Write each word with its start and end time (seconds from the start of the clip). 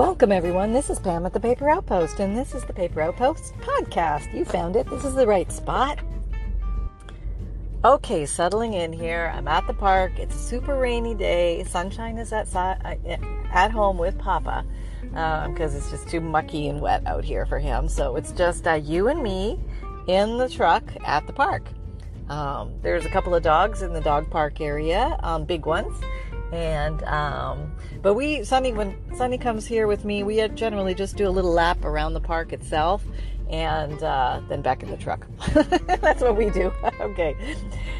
Welcome, 0.00 0.32
everyone. 0.32 0.72
This 0.72 0.88
is 0.88 0.98
Pam 0.98 1.26
at 1.26 1.34
the 1.34 1.40
Paper 1.40 1.68
Outpost, 1.68 2.20
and 2.20 2.34
this 2.34 2.54
is 2.54 2.64
the 2.64 2.72
Paper 2.72 3.02
Outpost 3.02 3.52
podcast. 3.56 4.34
You 4.34 4.46
found 4.46 4.74
it. 4.74 4.88
This 4.88 5.04
is 5.04 5.14
the 5.14 5.26
right 5.26 5.52
spot. 5.52 5.98
Okay, 7.84 8.24
settling 8.24 8.72
in 8.72 8.94
here. 8.94 9.30
I'm 9.34 9.46
at 9.46 9.66
the 9.66 9.74
park. 9.74 10.12
It's 10.16 10.34
a 10.34 10.38
super 10.38 10.78
rainy 10.78 11.14
day. 11.14 11.64
Sunshine 11.64 12.16
is 12.16 12.32
at 12.32 12.48
at 12.54 13.70
home 13.70 13.98
with 13.98 14.16
Papa 14.16 14.64
because 15.02 15.74
um, 15.74 15.76
it's 15.76 15.90
just 15.90 16.08
too 16.08 16.22
mucky 16.22 16.68
and 16.68 16.80
wet 16.80 17.06
out 17.06 17.22
here 17.22 17.44
for 17.44 17.58
him. 17.58 17.86
So 17.86 18.16
it's 18.16 18.32
just 18.32 18.66
uh, 18.66 18.72
you 18.72 19.08
and 19.08 19.22
me 19.22 19.60
in 20.06 20.38
the 20.38 20.48
truck 20.48 20.82
at 21.04 21.26
the 21.26 21.34
park. 21.34 21.68
Um, 22.30 22.72
there's 22.80 23.04
a 23.04 23.10
couple 23.10 23.34
of 23.34 23.42
dogs 23.42 23.82
in 23.82 23.92
the 23.92 24.00
dog 24.00 24.30
park 24.30 24.62
area, 24.62 25.20
um, 25.22 25.44
big 25.44 25.66
ones 25.66 25.94
and 26.52 27.02
um, 27.04 27.72
but 28.02 28.14
we 28.14 28.44
Sunny 28.44 28.72
when 28.72 28.96
Sunny 29.16 29.38
comes 29.38 29.66
here 29.66 29.86
with 29.86 30.04
me, 30.04 30.22
we 30.22 30.46
generally 30.48 30.94
just 30.94 31.16
do 31.16 31.28
a 31.28 31.30
little 31.30 31.52
lap 31.52 31.84
around 31.84 32.14
the 32.14 32.20
park 32.20 32.52
itself, 32.52 33.04
and 33.50 34.02
uh, 34.02 34.40
then 34.48 34.62
back 34.62 34.82
in 34.82 34.90
the 34.90 34.96
truck. 34.96 35.26
That's 35.52 36.22
what 36.22 36.36
we 36.36 36.50
do. 36.50 36.72
okay, 37.00 37.36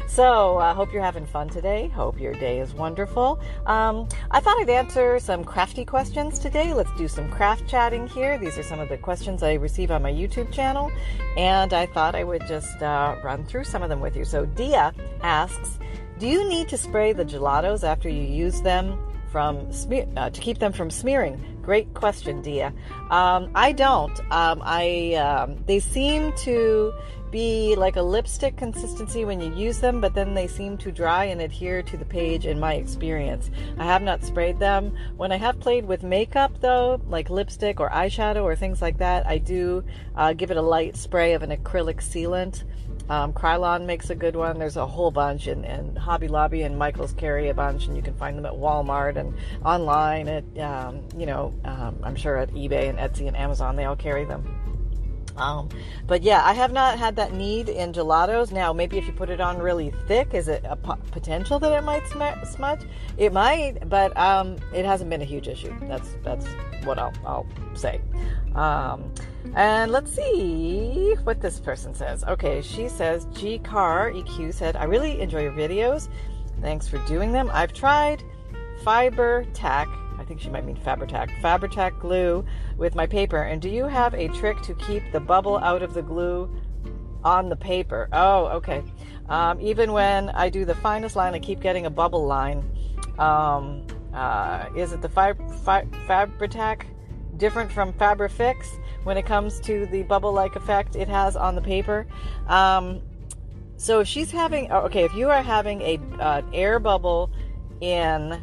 so 0.07 0.57
I 0.57 0.71
uh, 0.71 0.73
hope 0.73 0.91
you're 0.91 1.03
having 1.03 1.25
fun 1.25 1.49
today. 1.49 1.89
Hope 1.89 2.19
your 2.19 2.33
day 2.33 2.59
is 2.59 2.73
wonderful. 2.73 3.39
Um, 3.65 4.07
I 4.31 4.39
thought 4.39 4.59
I'd 4.59 4.69
answer 4.69 5.19
some 5.19 5.43
crafty 5.43 5.85
questions 5.85 6.39
today. 6.39 6.73
Let's 6.73 6.91
do 6.97 7.07
some 7.07 7.29
craft 7.29 7.67
chatting 7.67 8.07
here. 8.07 8.37
These 8.37 8.57
are 8.57 8.63
some 8.63 8.79
of 8.79 8.89
the 8.89 8.97
questions 8.97 9.43
I 9.43 9.53
receive 9.53 9.91
on 9.91 10.01
my 10.01 10.11
YouTube 10.11 10.51
channel, 10.51 10.91
and 11.37 11.73
I 11.73 11.85
thought 11.85 12.15
I 12.15 12.23
would 12.23 12.45
just 12.47 12.81
uh, 12.81 13.15
run 13.23 13.45
through 13.45 13.65
some 13.65 13.83
of 13.83 13.89
them 13.89 13.99
with 13.99 14.15
you. 14.15 14.25
So 14.25 14.45
Dia 14.45 14.93
asks. 15.21 15.79
Do 16.21 16.27
you 16.27 16.47
need 16.47 16.69
to 16.69 16.77
spray 16.77 17.13
the 17.13 17.25
gelatos 17.25 17.83
after 17.83 18.07
you 18.07 18.21
use 18.21 18.61
them 18.61 18.95
from 19.31 19.73
smear, 19.73 20.05
uh, 20.15 20.29
to 20.29 20.39
keep 20.39 20.59
them 20.59 20.71
from 20.71 20.91
smearing? 20.91 21.43
Great 21.63 21.95
question, 21.95 22.43
Dia. 22.43 22.71
Um, 23.09 23.49
I 23.55 23.71
don't. 23.71 24.19
Um, 24.31 24.61
I 24.63 25.15
um, 25.15 25.57
they 25.65 25.79
seem 25.79 26.31
to 26.43 26.93
be 27.31 27.73
like 27.75 27.95
a 27.95 28.03
lipstick 28.03 28.55
consistency 28.55 29.25
when 29.25 29.41
you 29.41 29.51
use 29.55 29.79
them, 29.79 29.99
but 29.99 30.13
then 30.13 30.35
they 30.35 30.45
seem 30.45 30.77
to 30.77 30.91
dry 30.91 31.25
and 31.25 31.41
adhere 31.41 31.81
to 31.81 31.97
the 31.97 32.05
page 32.05 32.45
in 32.45 32.59
my 32.59 32.75
experience. 32.75 33.49
I 33.79 33.85
have 33.85 34.03
not 34.03 34.23
sprayed 34.23 34.59
them. 34.59 34.95
When 35.17 35.31
I 35.31 35.37
have 35.37 35.59
played 35.59 35.87
with 35.87 36.03
makeup, 36.03 36.51
though, 36.61 37.01
like 37.07 37.31
lipstick 37.31 37.79
or 37.79 37.89
eyeshadow 37.89 38.43
or 38.43 38.55
things 38.55 38.79
like 38.79 38.99
that, 38.99 39.25
I 39.25 39.39
do 39.39 39.83
uh, 40.15 40.33
give 40.33 40.51
it 40.51 40.57
a 40.57 40.61
light 40.61 40.95
spray 40.97 41.33
of 41.33 41.41
an 41.41 41.49
acrylic 41.49 41.95
sealant. 41.95 42.63
Um, 43.11 43.33
Krylon 43.33 43.85
makes 43.85 44.09
a 44.09 44.15
good 44.15 44.37
one. 44.37 44.57
There's 44.57 44.77
a 44.77 44.87
whole 44.87 45.11
bunch, 45.11 45.47
and, 45.47 45.65
and 45.65 45.97
Hobby 45.97 46.29
Lobby 46.29 46.61
and 46.61 46.77
Michaels 46.77 47.11
carry 47.11 47.49
a 47.49 47.53
bunch, 47.53 47.87
and 47.87 47.97
you 47.97 48.01
can 48.01 48.13
find 48.13 48.37
them 48.37 48.45
at 48.45 48.53
Walmart 48.53 49.17
and 49.17 49.35
online. 49.65 50.29
At 50.29 50.45
um, 50.57 51.03
you 51.17 51.25
know, 51.25 51.53
um, 51.65 51.99
I'm 52.03 52.15
sure 52.15 52.37
at 52.37 52.51
eBay 52.51 52.87
and 52.87 52.97
Etsy 52.97 53.27
and 53.27 53.35
Amazon, 53.35 53.75
they 53.75 53.83
all 53.83 53.97
carry 53.97 54.23
them. 54.23 54.70
Um, 55.37 55.69
but 56.07 56.23
yeah, 56.23 56.41
I 56.43 56.53
have 56.53 56.71
not 56.71 56.97
had 56.97 57.15
that 57.15 57.33
need 57.33 57.69
in 57.69 57.93
gelatos. 57.93 58.51
Now, 58.51 58.73
maybe 58.73 58.97
if 58.97 59.07
you 59.07 59.13
put 59.13 59.29
it 59.29 59.41
on 59.41 59.57
really 59.57 59.91
thick, 60.07 60.33
is 60.33 60.47
it 60.47 60.63
a 60.65 60.75
potential 60.75 61.59
that 61.59 61.71
it 61.71 61.83
might 61.83 62.07
sm- 62.07 62.45
smudge? 62.45 62.81
It 63.17 63.33
might, 63.33 63.89
but 63.89 64.15
um, 64.17 64.57
it 64.73 64.85
hasn't 64.85 65.09
been 65.09 65.21
a 65.21 65.25
huge 65.25 65.47
issue. 65.47 65.73
That's 65.87 66.15
that's 66.23 66.45
what 66.83 66.99
I'll, 66.99 67.13
I'll 67.25 67.47
say. 67.73 68.01
Um, 68.55 69.11
and 69.55 69.91
let's 69.91 70.13
see 70.13 71.15
what 71.23 71.41
this 71.41 71.59
person 71.59 71.93
says. 71.93 72.23
Okay, 72.23 72.61
she 72.61 72.87
says 72.89 73.27
G 73.33 73.59
Car 73.59 74.11
EQ 74.11 74.53
said, 74.53 74.75
I 74.75 74.85
really 74.85 75.19
enjoy 75.21 75.43
your 75.43 75.53
videos. 75.53 76.09
Thanks 76.61 76.87
for 76.87 76.97
doing 76.99 77.31
them. 77.31 77.49
I've 77.51 77.73
tried 77.73 78.23
fiber 78.83 79.45
tack 79.53 79.87
think 80.31 80.39
she 80.39 80.49
might 80.49 80.65
mean 80.65 80.77
Fabri-Tac, 80.77 81.29
Fabri-Tac 81.41 81.99
glue 81.99 82.45
with 82.77 82.95
my 82.95 83.05
paper. 83.05 83.41
And 83.41 83.61
do 83.61 83.67
you 83.67 83.83
have 83.83 84.13
a 84.13 84.29
trick 84.29 84.61
to 84.61 84.73
keep 84.75 85.03
the 85.11 85.19
bubble 85.19 85.57
out 85.57 85.83
of 85.83 85.93
the 85.93 86.01
glue 86.01 86.49
on 87.21 87.49
the 87.49 87.55
paper? 87.57 88.07
Oh, 88.13 88.45
okay. 88.45 88.81
Um, 89.27 89.59
even 89.59 89.91
when 89.91 90.29
I 90.29 90.47
do 90.47 90.63
the 90.63 90.75
finest 90.75 91.17
line, 91.17 91.33
I 91.33 91.39
keep 91.39 91.59
getting 91.59 91.85
a 91.85 91.89
bubble 91.89 92.25
line. 92.25 92.63
Um, 93.19 93.85
uh, 94.13 94.69
is 94.73 94.93
it 94.93 95.01
the 95.01 95.09
fi- 95.09 95.33
fi- 95.65 95.85
Fabri-Tac 96.07 96.87
different 97.35 97.69
from 97.69 97.91
Fabri-Fix 97.91 98.69
when 99.03 99.17
it 99.17 99.25
comes 99.25 99.59
to 99.61 99.85
the 99.87 100.03
bubble-like 100.03 100.55
effect 100.55 100.95
it 100.95 101.09
has 101.09 101.35
on 101.35 101.55
the 101.55 101.61
paper? 101.61 102.07
Um, 102.47 103.01
so 103.75 103.99
if 103.99 104.07
she's 104.07 104.31
having, 104.31 104.71
oh, 104.71 104.79
okay, 104.83 105.03
if 105.03 105.13
you 105.13 105.29
are 105.29 105.43
having 105.43 105.81
a 105.81 105.99
uh, 106.21 106.41
air 106.53 106.79
bubble 106.79 107.31
in 107.81 108.41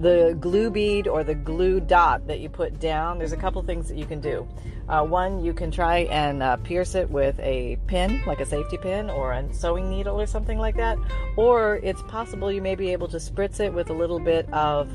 the 0.00 0.36
glue 0.40 0.70
bead 0.70 1.06
or 1.06 1.22
the 1.22 1.34
glue 1.34 1.78
dot 1.78 2.26
that 2.26 2.40
you 2.40 2.48
put 2.48 2.80
down, 2.80 3.18
there's 3.18 3.32
a 3.32 3.36
couple 3.36 3.62
things 3.62 3.88
that 3.88 3.98
you 3.98 4.06
can 4.06 4.20
do. 4.20 4.48
Uh, 4.88 5.04
one, 5.04 5.44
you 5.44 5.52
can 5.52 5.70
try 5.70 5.98
and 6.10 6.42
uh, 6.42 6.56
pierce 6.56 6.94
it 6.94 7.08
with 7.10 7.38
a 7.40 7.78
pin, 7.86 8.22
like 8.26 8.40
a 8.40 8.46
safety 8.46 8.78
pin 8.78 9.10
or 9.10 9.32
a 9.32 9.54
sewing 9.54 9.90
needle 9.90 10.20
or 10.20 10.26
something 10.26 10.58
like 10.58 10.76
that. 10.76 10.98
Or 11.36 11.76
it's 11.82 12.02
possible 12.02 12.50
you 12.50 12.62
may 12.62 12.74
be 12.74 12.92
able 12.92 13.08
to 13.08 13.18
spritz 13.18 13.60
it 13.60 13.72
with 13.72 13.90
a 13.90 13.94
little 13.94 14.18
bit 14.18 14.50
of 14.52 14.90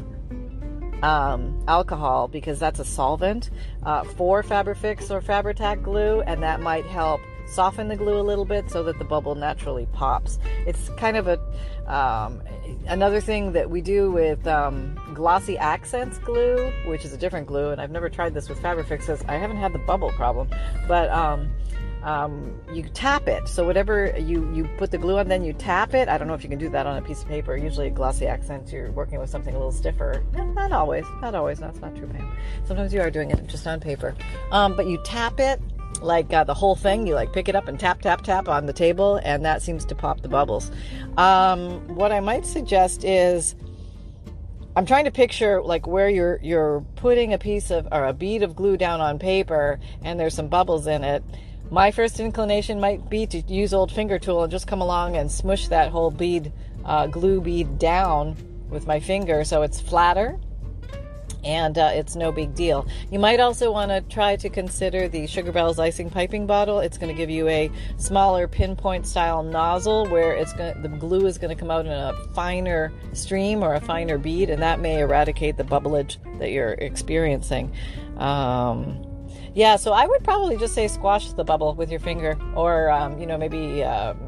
um, 1.04 1.64
alcohol 1.68 2.28
because 2.28 2.60
that's 2.60 2.80
a 2.80 2.86
solvent 2.86 3.52
uh, 3.84 4.04
for 4.04 4.42
Fabri-Fix 4.44 5.12
or 5.12 5.22
Fabri-Tac 5.22 5.84
glue, 5.84 6.22
and 6.22 6.42
that 6.42 6.62
might 6.62 6.86
help 6.86 7.22
soften 7.48 7.88
the 7.88 7.96
glue 7.96 8.20
a 8.20 8.24
little 8.24 8.46
bit 8.46 8.70
so 8.70 8.84
that 8.84 8.98
the 9.00 9.06
bubble 9.06 9.36
naturally 9.36 9.88
pops. 9.94 10.40
It's 10.66 10.90
kind 10.98 11.18
of 11.18 11.28
a 11.28 11.40
um, 11.88 12.42
another 12.88 13.22
thing 13.22 13.52
that 13.54 13.70
we 13.70 13.82
do 13.82 14.12
with 14.12 14.46
um, 14.48 15.00
glossy 15.14 15.58
accents 15.58 16.18
glue, 16.20 16.72
which 16.86 17.06
is 17.06 17.14
a 17.14 17.18
different 17.18 17.48
glue, 17.48 17.70
and 17.70 17.80
I've 17.80 17.92
never 17.92 18.10
tried 18.10 18.34
this 18.34 18.50
with 18.50 18.60
Fabri-Fix. 18.60 19.10
I 19.28 19.38
haven't 19.38 19.58
had 19.58 19.74
the 19.74 19.80
bubble 19.80 20.12
problem, 20.12 20.50
but 20.88 21.10
um, 21.12 21.54
um, 22.06 22.60
you 22.72 22.84
tap 22.94 23.28
it. 23.28 23.48
So 23.48 23.66
whatever 23.66 24.16
you 24.18 24.52
you 24.54 24.70
put 24.78 24.92
the 24.92 24.98
glue 24.98 25.18
on, 25.18 25.28
then 25.28 25.44
you 25.44 25.54
tap 25.54 25.94
it. 25.94 26.08
I 26.08 26.18
don't 26.18 26.28
know 26.28 26.36
if 26.36 26.44
you 26.44 26.50
can 26.50 26.60
do 26.60 26.70
that 26.70 26.86
on 26.86 26.98
a 26.98 27.02
piece 27.02 27.24
of 27.24 27.28
paper. 27.28 27.58
Usually, 27.58 27.90
glossy 27.90 28.28
accent, 28.28 28.72
you're 28.72 28.92
working 28.92 29.20
with 29.20 29.30
something 29.30 29.54
a 29.54 29.58
little 29.58 29.72
stiffer. 29.72 30.24
Not 30.34 30.72
always. 30.72 31.06
Not 31.22 31.36
always. 31.36 31.60
That's 31.60 31.80
not 31.82 31.96
true, 31.96 32.08
Pam. 32.08 32.36
Sometimes 32.66 32.94
you 32.94 33.02
are 33.02 33.12
doing 33.12 33.32
it 33.32 33.46
just 33.48 33.66
on 33.66 33.80
paper. 33.80 34.16
Um, 34.52 34.76
but 34.76 34.88
you 34.88 35.02
tap 35.04 35.40
it 35.40 35.60
like 36.02 36.32
uh, 36.34 36.44
the 36.44 36.54
whole 36.54 36.76
thing. 36.76 37.08
You 37.08 37.16
like 37.16 37.34
pick 37.34 37.50
it 37.50 37.56
up 37.56 37.68
and 37.68 37.80
tap, 37.80 38.02
tap, 38.02 38.22
tap 38.22 38.48
on 38.48 38.66
the 38.66 38.74
table, 38.74 39.20
and 39.24 39.46
that 39.46 39.62
seems 39.62 39.86
to 39.86 39.96
pop 39.96 40.22
the 40.22 40.30
bubbles. 40.30 40.72
Um, 41.18 41.96
what 41.96 42.12
I 42.12 42.20
might 42.20 42.46
suggest 42.46 43.04
is. 43.04 43.56
I'm 44.78 44.86
trying 44.86 45.06
to 45.06 45.12
picture 45.12 45.62
like 45.62 45.88
where 45.88 46.10
you're 46.10 46.38
you're 46.44 46.82
putting 46.98 47.32
a 47.32 47.38
piece 47.38 47.72
of 47.72 47.88
or 47.94 48.08
a 48.08 48.14
bead 48.14 48.44
of 48.44 48.58
glue 48.58 48.76
down 48.76 49.00
on 49.00 49.18
paper 49.20 49.80
and 50.04 50.20
there's 50.20 50.34
some 50.34 50.50
bubbles 50.50 50.86
in 50.86 51.06
it. 51.06 51.24
My 51.72 51.92
first 51.92 52.20
inclination 52.20 52.82
might 52.82 53.10
be 53.10 53.26
to 53.28 53.40
use 53.48 53.74
old 53.74 53.90
finger 53.90 54.20
tool 54.20 54.44
and 54.44 54.52
just 54.52 54.68
come 54.68 54.82
along 54.82 55.16
and 55.16 55.32
smush 55.32 55.70
that 55.70 55.92
whole 55.92 56.12
bead 56.12 56.52
uh, 56.84 57.08
glue 57.08 57.40
bead 57.40 57.80
down 57.80 58.36
with 58.70 58.86
my 58.86 59.00
finger 59.00 59.46
so 59.46 59.62
it's 59.62 59.80
flatter 59.80 60.38
and 61.46 61.78
uh, 61.78 61.92
it's 61.94 62.16
no 62.16 62.32
big 62.32 62.56
deal. 62.56 62.88
You 63.12 63.20
might 63.20 63.40
also 63.40 63.72
want 63.72 63.92
to 63.92 64.02
try 64.02 64.36
to 64.36 64.50
consider 64.50 65.08
the 65.08 65.28
Sugar 65.28 65.52
Bells 65.52 65.80
icing 65.80 66.10
piping 66.10 66.48
bottle. 66.48 66.80
It's 66.80 66.98
going 66.98 67.14
to 67.14 67.18
give 67.18 67.30
you 67.30 67.48
a 67.48 67.72
smaller 67.98 68.48
pinpoint 68.48 69.06
style 69.06 69.44
nozzle 69.44 70.08
where 70.08 70.34
it's 70.34 70.54
going 70.54 70.82
the 70.82 70.90
glue 70.90 71.28
is 71.28 71.38
going 71.38 71.56
to 71.56 71.60
come 71.60 71.72
out 71.72 71.86
in 71.86 71.92
a 71.92 72.14
finer 72.34 72.92
stream 73.14 73.64
or 73.64 73.76
a 73.76 73.82
finer 73.82 74.18
bead, 74.18 74.50
and 74.50 74.62
that 74.62 74.80
may 74.80 75.00
eradicate 75.00 75.58
the 75.58 75.64
bubblage 75.64 76.18
that 76.40 76.52
you're 76.52 76.74
experiencing. 76.74 77.72
Um, 78.18 79.06
yeah, 79.54 79.76
so 79.78 79.94
I 79.94 80.06
would 80.06 80.24
probably 80.24 80.58
just 80.58 80.74
say 80.74 80.88
squash 80.88 81.32
the 81.32 81.44
bubble 81.44 81.76
with 81.76 81.92
your 81.92 82.00
finger, 82.00 82.38
or 82.56 82.90
um, 82.90 83.20
you 83.20 83.28
know 83.28 83.38
maybe. 83.38 83.84
Um, 83.84 84.25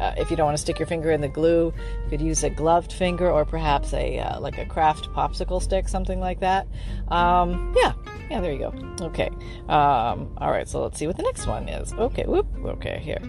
uh, 0.00 0.12
if 0.16 0.30
you 0.30 0.36
don't 0.36 0.46
want 0.46 0.56
to 0.56 0.60
stick 0.60 0.78
your 0.78 0.86
finger 0.86 1.10
in 1.10 1.20
the 1.20 1.28
glue, 1.28 1.72
you 2.04 2.10
could 2.10 2.20
use 2.20 2.42
a 2.44 2.50
gloved 2.50 2.92
finger 2.92 3.30
or 3.30 3.44
perhaps 3.44 3.92
a 3.94 4.18
uh, 4.18 4.40
like 4.40 4.58
a 4.58 4.66
craft 4.66 5.08
popsicle 5.10 5.62
stick, 5.62 5.88
something 5.88 6.20
like 6.20 6.40
that. 6.40 6.66
Um, 7.08 7.74
yeah, 7.76 7.92
Yeah, 8.30 8.40
there 8.40 8.52
you 8.52 8.58
go. 8.58 8.74
Okay. 9.06 9.30
Um, 9.68 10.34
all 10.38 10.50
right, 10.50 10.68
so 10.68 10.82
let's 10.82 10.98
see 10.98 11.06
what 11.06 11.16
the 11.16 11.22
next 11.22 11.46
one 11.46 11.68
is. 11.68 11.92
Okay, 11.94 12.24
whoop. 12.24 12.46
Okay, 12.64 13.00
here. 13.02 13.20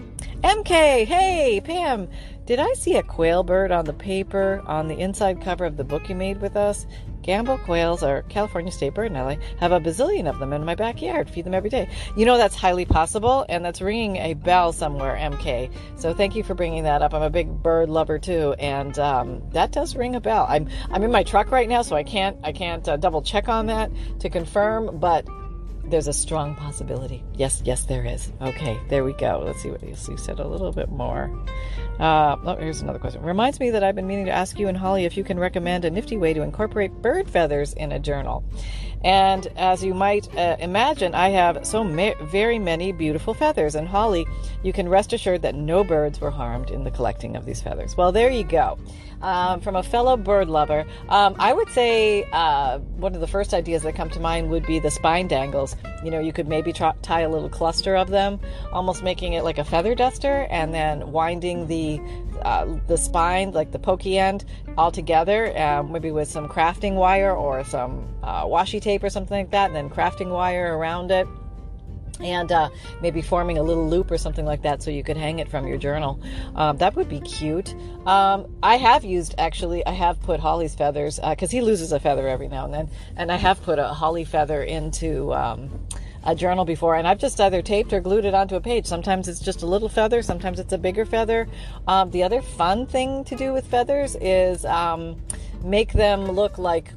MK, 0.42 1.04
hey, 1.06 1.60
Pam, 1.64 2.08
did 2.50 2.58
I 2.58 2.72
see 2.72 2.96
a 2.96 3.02
quail 3.04 3.44
bird 3.44 3.70
on 3.70 3.84
the 3.84 3.92
paper 3.92 4.60
on 4.66 4.88
the 4.88 4.98
inside 4.98 5.40
cover 5.40 5.64
of 5.64 5.76
the 5.76 5.84
book 5.84 6.08
you 6.08 6.16
made 6.16 6.40
with 6.40 6.56
us? 6.56 6.84
Gambel 7.22 7.62
quails 7.62 8.02
are 8.02 8.22
California 8.22 8.72
state 8.72 8.92
bird, 8.92 9.12
and 9.12 9.18
I 9.18 9.38
have 9.60 9.70
a 9.70 9.78
bazillion 9.78 10.28
of 10.28 10.40
them 10.40 10.52
in 10.52 10.64
my 10.64 10.74
backyard. 10.74 11.30
Feed 11.30 11.44
them 11.44 11.54
every 11.54 11.70
day. 11.70 11.88
You 12.16 12.26
know 12.26 12.36
that's 12.36 12.56
highly 12.56 12.84
possible, 12.84 13.46
and 13.48 13.64
that's 13.64 13.80
ringing 13.80 14.16
a 14.16 14.34
bell 14.34 14.72
somewhere, 14.72 15.16
MK. 15.16 15.72
So 15.94 16.12
thank 16.12 16.34
you 16.34 16.42
for 16.42 16.54
bringing 16.54 16.82
that 16.82 17.02
up. 17.02 17.14
I'm 17.14 17.22
a 17.22 17.30
big 17.30 17.62
bird 17.62 17.88
lover 17.88 18.18
too, 18.18 18.54
and 18.58 18.98
um, 18.98 19.48
that 19.50 19.70
does 19.70 19.94
ring 19.94 20.16
a 20.16 20.20
bell. 20.20 20.44
I'm 20.48 20.68
I'm 20.90 21.04
in 21.04 21.12
my 21.12 21.22
truck 21.22 21.52
right 21.52 21.68
now, 21.68 21.82
so 21.82 21.94
I 21.94 22.02
can't 22.02 22.36
I 22.42 22.50
can't 22.50 22.88
uh, 22.88 22.96
double 22.96 23.22
check 23.22 23.48
on 23.48 23.66
that 23.66 23.92
to 24.18 24.28
confirm, 24.28 24.98
but 24.98 25.24
there's 25.90 26.08
a 26.08 26.12
strong 26.12 26.54
possibility. 26.54 27.22
Yes, 27.34 27.62
yes, 27.64 27.84
there 27.84 28.04
is. 28.04 28.32
Okay, 28.40 28.78
there 28.88 29.04
we 29.04 29.12
go. 29.12 29.42
Let's 29.44 29.60
see 29.60 29.70
what 29.70 29.82
you 29.82 29.94
said 29.94 30.38
a 30.38 30.46
little 30.46 30.72
bit 30.72 30.90
more. 30.90 31.30
Uh, 31.98 32.36
oh, 32.44 32.56
here's 32.56 32.80
another 32.80 32.98
question. 32.98 33.22
Reminds 33.22 33.60
me 33.60 33.70
that 33.70 33.82
I've 33.82 33.94
been 33.94 34.06
meaning 34.06 34.26
to 34.26 34.30
ask 34.30 34.58
you 34.58 34.68
and 34.68 34.76
Holly 34.76 35.04
if 35.04 35.16
you 35.16 35.24
can 35.24 35.38
recommend 35.38 35.84
a 35.84 35.90
nifty 35.90 36.16
way 36.16 36.32
to 36.32 36.42
incorporate 36.42 36.92
bird 37.02 37.28
feathers 37.28 37.72
in 37.74 37.92
a 37.92 37.98
journal. 37.98 38.44
And 39.02 39.46
as 39.56 39.82
you 39.82 39.94
might 39.94 40.34
uh, 40.36 40.56
imagine, 40.60 41.14
I 41.14 41.30
have 41.30 41.66
so 41.66 41.82
ma- 41.82 42.14
very 42.22 42.58
many 42.58 42.92
beautiful 42.92 43.34
feathers. 43.34 43.74
And 43.74 43.88
Holly, 43.88 44.26
you 44.62 44.72
can 44.72 44.88
rest 44.88 45.12
assured 45.12 45.42
that 45.42 45.54
no 45.54 45.84
birds 45.84 46.20
were 46.20 46.30
harmed 46.30 46.70
in 46.70 46.84
the 46.84 46.90
collecting 46.90 47.36
of 47.36 47.46
these 47.46 47.62
feathers. 47.62 47.96
Well, 47.96 48.12
there 48.12 48.30
you 48.30 48.44
go 48.44 48.78
um, 49.22 49.60
from 49.60 49.76
a 49.76 49.82
fellow 49.82 50.16
bird 50.16 50.48
lover. 50.48 50.84
Um, 51.08 51.36
I 51.38 51.52
would 51.52 51.68
say 51.70 52.24
uh, 52.32 52.78
one 52.78 53.14
of 53.14 53.20
the 53.20 53.26
first 53.26 53.54
ideas 53.54 53.82
that 53.82 53.94
come 53.94 54.10
to 54.10 54.20
mind 54.20 54.50
would 54.50 54.66
be 54.66 54.78
the 54.78 54.90
spine 54.90 55.28
dangles. 55.28 55.76
You 56.04 56.10
know, 56.10 56.20
you 56.20 56.32
could 56.32 56.48
maybe 56.48 56.72
tie 56.72 57.20
a 57.20 57.28
little 57.28 57.48
cluster 57.48 57.96
of 57.96 58.08
them, 58.08 58.40
almost 58.72 59.02
making 59.02 59.34
it 59.34 59.44
like 59.44 59.58
a 59.58 59.64
feather 59.64 59.94
duster, 59.94 60.46
and 60.50 60.72
then 60.72 61.12
winding 61.12 61.66
the 61.66 62.00
uh, 62.42 62.78
the 62.86 62.96
spine, 62.96 63.50
like 63.50 63.70
the 63.70 63.78
pokey 63.78 64.18
end, 64.18 64.46
all 64.78 64.90
together, 64.90 65.56
uh, 65.58 65.82
maybe 65.82 66.10
with 66.10 66.26
some 66.26 66.48
crafting 66.48 66.94
wire 66.94 67.34
or 67.34 67.62
some 67.64 68.08
uh, 68.22 68.44
washi 68.44 68.80
tape 68.80 69.02
or 69.02 69.10
something 69.10 69.36
like 69.36 69.50
that, 69.50 69.66
and 69.66 69.76
then 69.76 69.90
crafting 69.90 70.30
wire 70.30 70.76
around 70.76 71.10
it 71.10 71.26
and 72.22 72.52
uh, 72.52 72.70
maybe 73.00 73.22
forming 73.22 73.58
a 73.58 73.62
little 73.62 73.88
loop 73.88 74.10
or 74.10 74.18
something 74.18 74.44
like 74.44 74.62
that 74.62 74.82
so 74.82 74.90
you 74.90 75.02
could 75.02 75.16
hang 75.16 75.38
it 75.38 75.48
from 75.48 75.66
your 75.66 75.78
journal. 75.78 76.20
Um, 76.54 76.76
that 76.78 76.96
would 76.96 77.08
be 77.08 77.20
cute. 77.20 77.74
Um, 78.06 78.46
I 78.62 78.76
have 78.76 79.04
used 79.04 79.34
actually, 79.38 79.84
I 79.86 79.92
have 79.92 80.20
put 80.22 80.40
Holly's 80.40 80.74
feathers 80.74 81.18
because 81.18 81.48
uh, 81.48 81.52
he 81.52 81.60
loses 81.60 81.92
a 81.92 82.00
feather 82.00 82.28
every 82.28 82.48
now 82.48 82.64
and 82.64 82.74
then, 82.74 82.90
and 83.16 83.30
I 83.30 83.36
have 83.36 83.62
put 83.62 83.78
a 83.78 83.88
holly 83.88 84.24
feather 84.24 84.62
into. 84.62 85.32
Um, 85.32 85.70
a 86.22 86.34
journal 86.34 86.64
before, 86.64 86.96
and 86.96 87.08
I've 87.08 87.18
just 87.18 87.40
either 87.40 87.62
taped 87.62 87.92
or 87.92 88.00
glued 88.00 88.24
it 88.24 88.34
onto 88.34 88.54
a 88.54 88.60
page. 88.60 88.86
Sometimes 88.86 89.26
it's 89.26 89.40
just 89.40 89.62
a 89.62 89.66
little 89.66 89.88
feather, 89.88 90.22
sometimes 90.22 90.60
it's 90.60 90.72
a 90.72 90.78
bigger 90.78 91.06
feather. 91.06 91.48
Um, 91.86 92.10
the 92.10 92.22
other 92.22 92.42
fun 92.42 92.86
thing 92.86 93.24
to 93.24 93.36
do 93.36 93.52
with 93.52 93.66
feathers 93.66 94.16
is 94.20 94.64
um, 94.66 95.16
make 95.64 95.92
them 95.92 96.30
look 96.30 96.58
like 96.58 96.92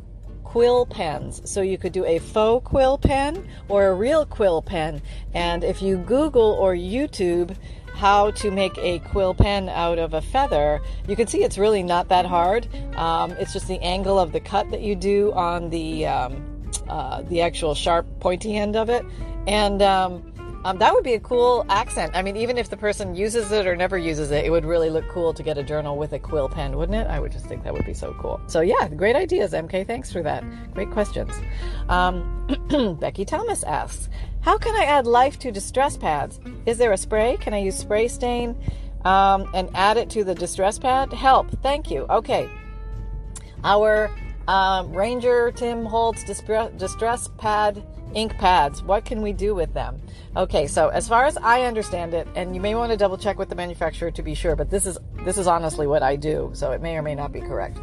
quill 0.54 0.86
pens. 0.86 1.42
So 1.46 1.62
you 1.62 1.80
could 1.80 1.94
do 1.94 2.06
a 2.06 2.20
faux 2.20 2.64
quill 2.64 3.00
pen 3.00 3.48
or 3.70 3.88
a 3.88 3.94
real 3.96 4.24
quill 4.24 4.62
pen. 4.62 5.02
And 5.34 5.64
if 5.64 5.82
you 5.82 5.98
Google 5.98 6.52
or 6.52 6.76
YouTube 6.76 7.58
how 7.96 8.30
to 8.30 8.52
make 8.52 8.78
a 8.78 9.00
quill 9.00 9.34
pen 9.34 9.68
out 9.68 9.98
of 9.98 10.14
a 10.14 10.22
feather, 10.22 10.80
you 11.08 11.16
can 11.16 11.26
see 11.26 11.44
it's 11.44 11.58
really 11.58 11.82
not 11.82 12.08
that 12.10 12.28
hard. 12.28 12.68
Um, 12.96 13.32
it's 13.32 13.52
just 13.52 13.68
the 13.68 13.80
angle 13.80 14.20
of 14.20 14.32
the 14.32 14.40
cut 14.40 14.70
that 14.70 14.82
you 14.82 14.96
do 14.96 15.34
on 15.34 15.72
the 15.72 16.06
um, 16.06 16.72
uh, 16.88 17.24
the 17.24 17.42
actual 17.42 17.74
sharp 17.74 18.06
pointy 18.20 18.56
end 18.56 18.76
of 18.76 18.90
it, 18.90 19.04
and 19.48 19.82
um, 19.82 20.32
um, 20.65 20.77
that 20.77 20.94
would 20.94 21.04
be 21.04 21.13
a 21.13 21.19
cool 21.19 21.65
accent. 21.69 22.12
I 22.15 22.21
mean, 22.21 22.38
even 22.38 22.57
if 22.57 22.69
the 22.69 22.77
person 22.77 23.15
uses 23.15 23.51
it 23.51 23.68
or 23.68 23.75
never 23.75 23.98
uses 23.98 24.31
it, 24.31 24.45
it 24.45 24.50
would 24.50 24.65
really 24.65 24.89
look 24.89 25.07
cool 25.10 25.33
to 25.33 25.44
get 25.44 25.57
a 25.57 25.63
journal 25.63 25.98
with 25.98 26.13
a 26.13 26.19
quill 26.19 26.48
pen, 26.48 26.77
wouldn't 26.77 26.98
it? 26.98 27.07
I 27.07 27.19
would 27.19 27.31
just 27.31 27.45
think 27.45 27.63
that 27.63 27.74
would 27.74 27.86
be 27.86 27.94
so 27.94 28.15
cool. 28.19 28.39
So, 28.48 28.62
yeah, 28.62 28.88
great 28.88 29.15
ideas, 29.15 29.51
MK. 29.51 29.86
Thanks 29.86 30.12
for 30.12 30.21
that. 30.24 30.44
Great 30.74 30.92
questions. 30.92 31.33
Um, 31.89 32.98
Becky 33.00 33.25
Thomas 33.25 33.63
asks 33.63 34.10
How 34.42 34.57
can 34.57 34.75
I 34.75 34.86
add 34.86 35.06
life 35.06 35.38
to 35.39 35.51
distress 35.51 35.98
pads? 35.98 36.39
Is 36.66 36.77
there 36.77 36.94
a 36.94 36.98
spray? 36.98 37.38
Can 37.42 37.54
I 37.54 37.59
use 37.59 37.75
spray 37.75 38.07
stain 38.07 38.56
um, 39.04 39.50
and 39.54 39.69
add 39.74 39.98
it 39.98 40.09
to 40.12 40.24
the 40.24 40.36
distress 40.36 40.80
pad? 40.80 41.12
Help. 41.12 41.50
Thank 41.62 41.92
you. 41.92 42.06
Okay. 42.09 42.50
Our 43.66 44.09
um, 44.48 44.94
Ranger 44.94 45.51
Tim 45.51 45.86
Holtz 45.86 46.24
distress, 46.24 46.71
distress 46.77 47.30
pad 47.38 47.83
ink 48.15 48.38
pads. 48.38 48.83
What 48.83 49.06
can 49.06 49.21
we 49.21 49.33
do 49.33 49.56
with 49.56 49.74
them? 49.74 50.01
Okay, 50.36 50.68
so 50.68 50.89
as 50.89 51.07
far 51.07 51.25
as 51.25 51.38
I 51.38 51.63
understand 51.63 52.13
it, 52.13 52.27
and 52.36 52.56
you 52.56 52.62
may 52.62 52.75
want 52.75 52.92
to 52.92 52.98
double 52.98 53.18
check 53.18 53.38
with 53.38 53.50
the 53.50 53.56
manufacturer 53.56 54.12
to 54.12 54.24
be 54.24 54.36
sure, 54.36 54.56
but 54.56 54.69
this 54.69 54.86
is 54.86 54.98
this 55.25 55.38
is 55.38 55.48
honestly 55.48 55.88
what 55.88 56.04
I 56.04 56.15
do, 56.15 56.51
so 56.54 56.71
it 56.71 56.81
may 56.81 56.98
or 56.98 57.01
may 57.01 57.15
not 57.15 57.31
be 57.31 57.42
correct. 57.42 57.80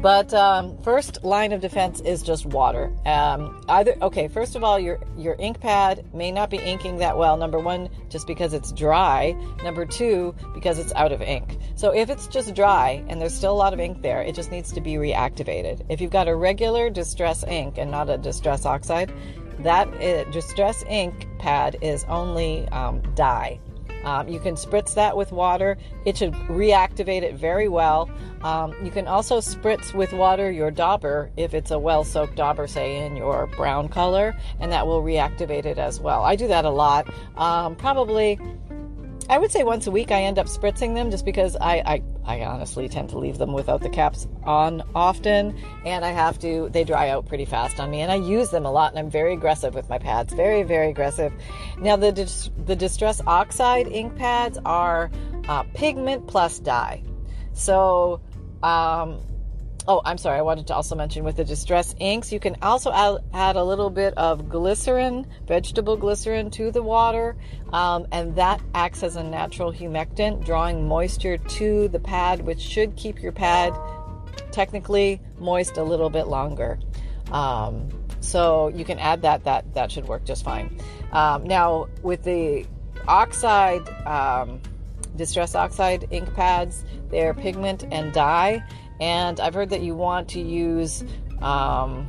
But 0.00 0.34
um, 0.34 0.76
first 0.82 1.24
line 1.24 1.52
of 1.52 1.60
defense 1.60 2.00
is 2.00 2.22
just 2.22 2.46
water. 2.46 2.92
Um, 3.06 3.64
either 3.68 3.96
okay, 4.02 4.28
first 4.28 4.56
of 4.56 4.64
all, 4.64 4.78
your 4.78 5.00
your 5.16 5.36
ink 5.38 5.60
pad 5.60 6.04
may 6.12 6.32
not 6.32 6.50
be 6.50 6.58
inking 6.58 6.98
that 6.98 7.16
well. 7.16 7.36
Number 7.36 7.58
one, 7.58 7.88
just 8.10 8.26
because 8.26 8.52
it's 8.52 8.72
dry. 8.72 9.36
Number 9.62 9.86
two, 9.86 10.34
because 10.52 10.78
it's 10.78 10.92
out 10.94 11.12
of 11.12 11.22
ink. 11.22 11.58
So 11.76 11.94
if 11.94 12.10
it's 12.10 12.26
just 12.26 12.54
dry 12.54 13.04
and 13.08 13.20
there's 13.20 13.34
still 13.34 13.52
a 13.52 13.56
lot 13.56 13.72
of 13.72 13.80
ink 13.80 14.02
there, 14.02 14.20
it 14.20 14.34
just 14.34 14.50
needs 14.50 14.72
to 14.72 14.80
be 14.80 14.94
reactivated. 14.94 15.86
If 15.88 16.00
you've 16.00 16.10
got 16.10 16.28
a 16.28 16.34
regular 16.34 16.90
distress 16.90 17.44
ink 17.44 17.78
and 17.78 17.90
not 17.90 18.10
a 18.10 18.18
distress 18.18 18.66
oxide, 18.66 19.12
that 19.64 19.92
is, 20.00 20.32
distress 20.32 20.84
ink 20.88 21.26
pad 21.38 21.76
is 21.80 22.04
only 22.04 22.68
um, 22.68 23.02
dye. 23.14 23.58
Um, 24.04 24.28
you 24.28 24.38
can 24.38 24.54
spritz 24.54 24.94
that 24.94 25.16
with 25.16 25.32
water. 25.32 25.78
It 26.04 26.18
should 26.18 26.34
reactivate 26.34 27.22
it 27.22 27.36
very 27.36 27.68
well. 27.68 28.10
Um, 28.42 28.74
you 28.84 28.90
can 28.90 29.08
also 29.08 29.38
spritz 29.38 29.94
with 29.94 30.12
water 30.12 30.50
your 30.50 30.70
dauber 30.70 31.30
if 31.38 31.54
it's 31.54 31.70
a 31.70 31.78
well 31.78 32.04
soaked 32.04 32.36
dauber, 32.36 32.66
say 32.66 33.04
in 33.06 33.16
your 33.16 33.46
brown 33.46 33.88
color, 33.88 34.36
and 34.60 34.70
that 34.70 34.86
will 34.86 35.02
reactivate 35.02 35.64
it 35.64 35.78
as 35.78 36.00
well. 36.00 36.22
I 36.22 36.36
do 36.36 36.46
that 36.48 36.66
a 36.66 36.70
lot. 36.70 37.08
Um, 37.36 37.74
probably 37.76 38.38
I 39.28 39.38
would 39.38 39.50
say 39.50 39.64
once 39.64 39.86
a 39.86 39.90
week 39.90 40.10
I 40.10 40.22
end 40.22 40.38
up 40.38 40.46
spritzing 40.46 40.94
them 40.94 41.10
just 41.10 41.24
because 41.24 41.56
I, 41.56 41.76
I, 41.78 42.02
I, 42.26 42.44
honestly 42.44 42.88
tend 42.88 43.10
to 43.10 43.18
leave 43.18 43.38
them 43.38 43.52
without 43.52 43.80
the 43.80 43.88
caps 43.88 44.26
on 44.44 44.82
often 44.94 45.56
and 45.84 46.04
I 46.04 46.10
have 46.10 46.38
to, 46.40 46.68
they 46.70 46.84
dry 46.84 47.10
out 47.10 47.26
pretty 47.26 47.44
fast 47.44 47.80
on 47.80 47.90
me 47.90 48.00
and 48.00 48.10
I 48.10 48.16
use 48.16 48.50
them 48.50 48.66
a 48.66 48.72
lot 48.72 48.90
and 48.90 48.98
I'm 48.98 49.10
very 49.10 49.34
aggressive 49.34 49.74
with 49.74 49.88
my 49.88 49.98
pads. 49.98 50.32
Very, 50.32 50.62
very 50.62 50.90
aggressive. 50.90 51.32
Now 51.78 51.96
the, 51.96 52.12
the 52.64 52.76
Distress 52.76 53.20
Oxide 53.26 53.88
ink 53.88 54.16
pads 54.16 54.58
are 54.64 55.10
uh, 55.48 55.62
pigment 55.74 56.26
plus 56.26 56.58
dye. 56.58 57.02
So, 57.52 58.20
um, 58.62 59.20
Oh, 59.86 60.00
I'm 60.04 60.16
sorry. 60.16 60.38
I 60.38 60.42
wanted 60.42 60.66
to 60.68 60.74
also 60.74 60.94
mention 60.94 61.24
with 61.24 61.36
the 61.36 61.44
distress 61.44 61.94
inks, 62.00 62.32
you 62.32 62.40
can 62.40 62.56
also 62.62 62.90
add, 63.34 63.56
a 63.56 63.62
little 63.62 63.90
bit 63.90 64.14
of 64.16 64.48
glycerin, 64.48 65.26
vegetable 65.46 65.96
glycerin, 65.96 66.50
to 66.52 66.70
the 66.70 66.82
water, 66.82 67.36
um, 67.72 68.06
and 68.10 68.34
that 68.36 68.62
acts 68.74 69.02
as 69.02 69.16
a 69.16 69.22
natural 69.22 69.72
humectant, 69.72 70.44
drawing 70.44 70.88
moisture 70.88 71.36
to 71.36 71.88
the 71.88 72.00
pad, 72.00 72.40
which 72.46 72.60
should 72.60 72.96
keep 72.96 73.22
your 73.22 73.32
pad 73.32 73.74
technically 74.50 75.20
moist 75.38 75.76
a 75.76 75.82
little 75.82 76.08
bit 76.08 76.28
longer. 76.28 76.78
Um, 77.30 77.88
so 78.20 78.68
you 78.68 78.84
can 78.84 78.98
add 78.98 79.22
that. 79.22 79.44
That 79.44 79.74
that 79.74 79.92
should 79.92 80.06
work 80.08 80.24
just 80.24 80.44
fine. 80.44 80.78
Um, 81.12 81.44
now 81.44 81.88
with 82.02 82.22
the 82.22 82.64
oxide, 83.06 83.86
um, 84.06 84.60
distress 85.16 85.54
oxide 85.54 86.06
ink 86.10 86.32
pads, 86.34 86.84
they're 87.10 87.34
pigment 87.34 87.84
and 87.90 88.12
dye 88.12 88.64
and 89.00 89.40
I've 89.40 89.54
heard 89.54 89.70
that 89.70 89.82
you 89.82 89.94
want 89.94 90.28
to 90.30 90.40
use 90.40 91.04
um, 91.42 92.08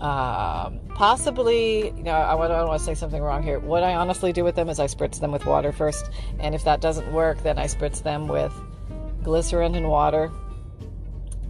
uh, 0.00 0.70
possibly, 0.94 1.86
you 1.88 2.02
know, 2.02 2.12
I 2.12 2.48
don't 2.48 2.68
want 2.68 2.78
to 2.78 2.84
say 2.84 2.94
something 2.94 3.22
wrong 3.22 3.42
here. 3.42 3.58
What 3.58 3.82
I 3.82 3.94
honestly 3.94 4.32
do 4.32 4.44
with 4.44 4.54
them 4.54 4.68
is 4.68 4.78
I 4.78 4.86
spritz 4.86 5.20
them 5.20 5.32
with 5.32 5.46
water 5.46 5.72
first, 5.72 6.10
and 6.38 6.54
if 6.54 6.64
that 6.64 6.80
doesn't 6.80 7.12
work, 7.12 7.42
then 7.42 7.58
I 7.58 7.66
spritz 7.66 8.02
them 8.02 8.28
with 8.28 8.52
glycerin 9.22 9.74
and 9.74 9.88
water. 9.88 10.30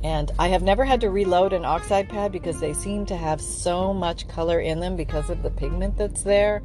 And 0.04 0.30
I 0.38 0.48
have 0.48 0.62
never 0.62 0.84
had 0.84 1.00
to 1.00 1.10
reload 1.10 1.54
an 1.54 1.64
oxide 1.64 2.10
pad 2.10 2.30
because 2.30 2.60
they 2.60 2.74
seem 2.74 3.06
to 3.06 3.16
have 3.16 3.40
so 3.40 3.94
much 3.94 4.28
color 4.28 4.60
in 4.60 4.78
them 4.78 4.96
because 4.96 5.30
of 5.30 5.42
the 5.42 5.50
pigment 5.50 5.96
that's 5.96 6.22
there. 6.22 6.62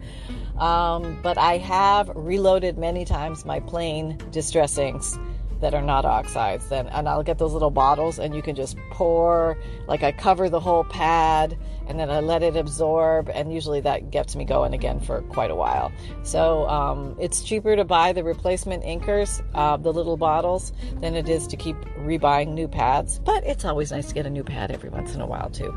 Um, 0.58 1.20
but 1.24 1.38
I 1.38 1.58
have 1.58 2.12
reloaded 2.14 2.78
many 2.78 3.06
times 3.06 3.46
my 3.46 3.62
plain 3.62 4.18
distress 4.32 4.78
inks 4.78 5.18
that 5.62 5.74
are 5.74 5.82
not 5.82 6.06
oxides 6.06 6.68
then 6.70 6.88
and 6.88 7.08
I'll 7.08 7.24
get 7.24 7.38
those 7.38 7.54
little 7.54 7.70
bottles 7.70 8.20
and 8.20 8.36
you 8.36 8.42
can 8.42 8.56
just 8.56 8.78
pour 8.92 9.58
like 9.88 10.04
I 10.04 10.12
cover 10.12 10.50
the 10.50 10.60
whole 10.60 10.84
pad 10.84 11.58
and 11.88 12.00
then 12.00 12.10
I 12.10 12.20
let 12.20 12.44
it 12.44 12.56
absorb 12.56 13.30
and 13.30 13.52
usually 13.54 13.82
that 13.82 14.12
gets 14.12 14.36
me 14.36 14.46
going 14.46 14.74
again 14.74 15.00
for 15.00 15.22
quite 15.24 15.50
a 15.50 15.56
while. 15.56 15.92
So 16.24 16.68
um, 16.68 17.16
it's 17.20 17.42
cheaper 17.42 17.76
to 17.76 17.84
buy 17.84 18.14
the 18.14 18.24
replacement 18.24 18.84
inkers 18.84 19.44
uh, 19.54 19.78
the 19.78 19.92
little 19.92 20.18
bottles 20.18 20.72
than 21.02 21.16
it 21.16 21.28
is 21.28 21.48
to 21.48 21.58
keep 21.58 21.76
rebuying 21.98 22.50
new 22.50 22.68
pads 22.68 23.20
but 23.20 23.44
it's 23.44 23.66
always 23.66 23.92
nice 23.92 24.08
to 24.08 24.14
get 24.14 24.26
a 24.26 24.30
new 24.30 24.44
pad 24.44 24.72
every 24.72 24.90
once 24.90 25.14
in 25.16 25.22
a 25.22 25.28
while 25.28 25.50
too. 25.50 25.76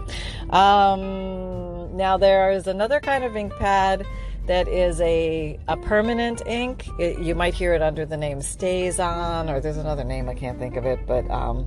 Um, 0.51 1.97
now 1.97 2.17
there 2.17 2.53
is 2.53 2.67
another 2.67 3.01
kind 3.01 3.25
of 3.25 3.37
ink 3.37 3.53
pad 3.55 4.07
that 4.47 4.69
is 4.69 5.01
a, 5.01 5.59
a 5.69 5.77
permanent 5.77 6.43
ink. 6.47 6.89
It, 6.99 7.19
you 7.19 7.35
might 7.35 7.55
hear 7.55 7.75
it 7.75 7.83
under 7.83 8.05
the 8.05 8.17
name 8.17 8.39
StazOn, 8.39 9.51
or 9.51 9.61
there's 9.61 9.77
another 9.77 10.05
name 10.05 10.29
I 10.29 10.35
can't 10.35 10.59
think 10.59 10.77
of 10.77 10.85
it, 10.85 11.07
but 11.07 11.31
um, 11.31 11.67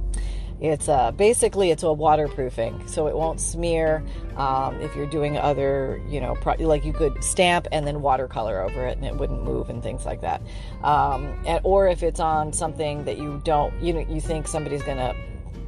it's 0.62 0.88
uh, 0.88 1.12
basically 1.12 1.72
it's 1.72 1.84
a 1.84 1.92
waterproof 1.92 2.58
ink, 2.60 2.88
so 2.88 3.08
it 3.08 3.16
won't 3.16 3.40
smear. 3.40 4.04
Um, 4.38 4.80
if 4.82 4.96
you're 4.96 5.10
doing 5.10 5.38
other, 5.38 6.02
you 6.08 6.20
know, 6.20 6.36
pro- 6.36 6.56
like 6.56 6.86
you 6.86 6.94
could 6.94 7.24
stamp 7.24 7.68
and 7.72 7.86
then 7.86 8.02
watercolor 8.02 8.62
over 8.62 8.86
it, 8.86 8.98
and 8.98 9.06
it 9.06 9.16
wouldn't 9.16 9.44
move 9.44 9.70
and 9.70 9.84
things 9.84 10.06
like 10.06 10.22
that. 10.22 10.42
Um, 10.84 11.42
and, 11.46 11.60
or 11.64 11.88
if 11.88 12.04
it's 12.04 12.20
on 12.20 12.54
something 12.54 13.06
that 13.06 13.18
you 13.18 13.42
don't, 13.44 13.74
you 13.82 13.94
know, 13.94 14.00
you 14.00 14.22
think 14.22 14.48
somebody's 14.48 14.84
gonna 14.84 15.14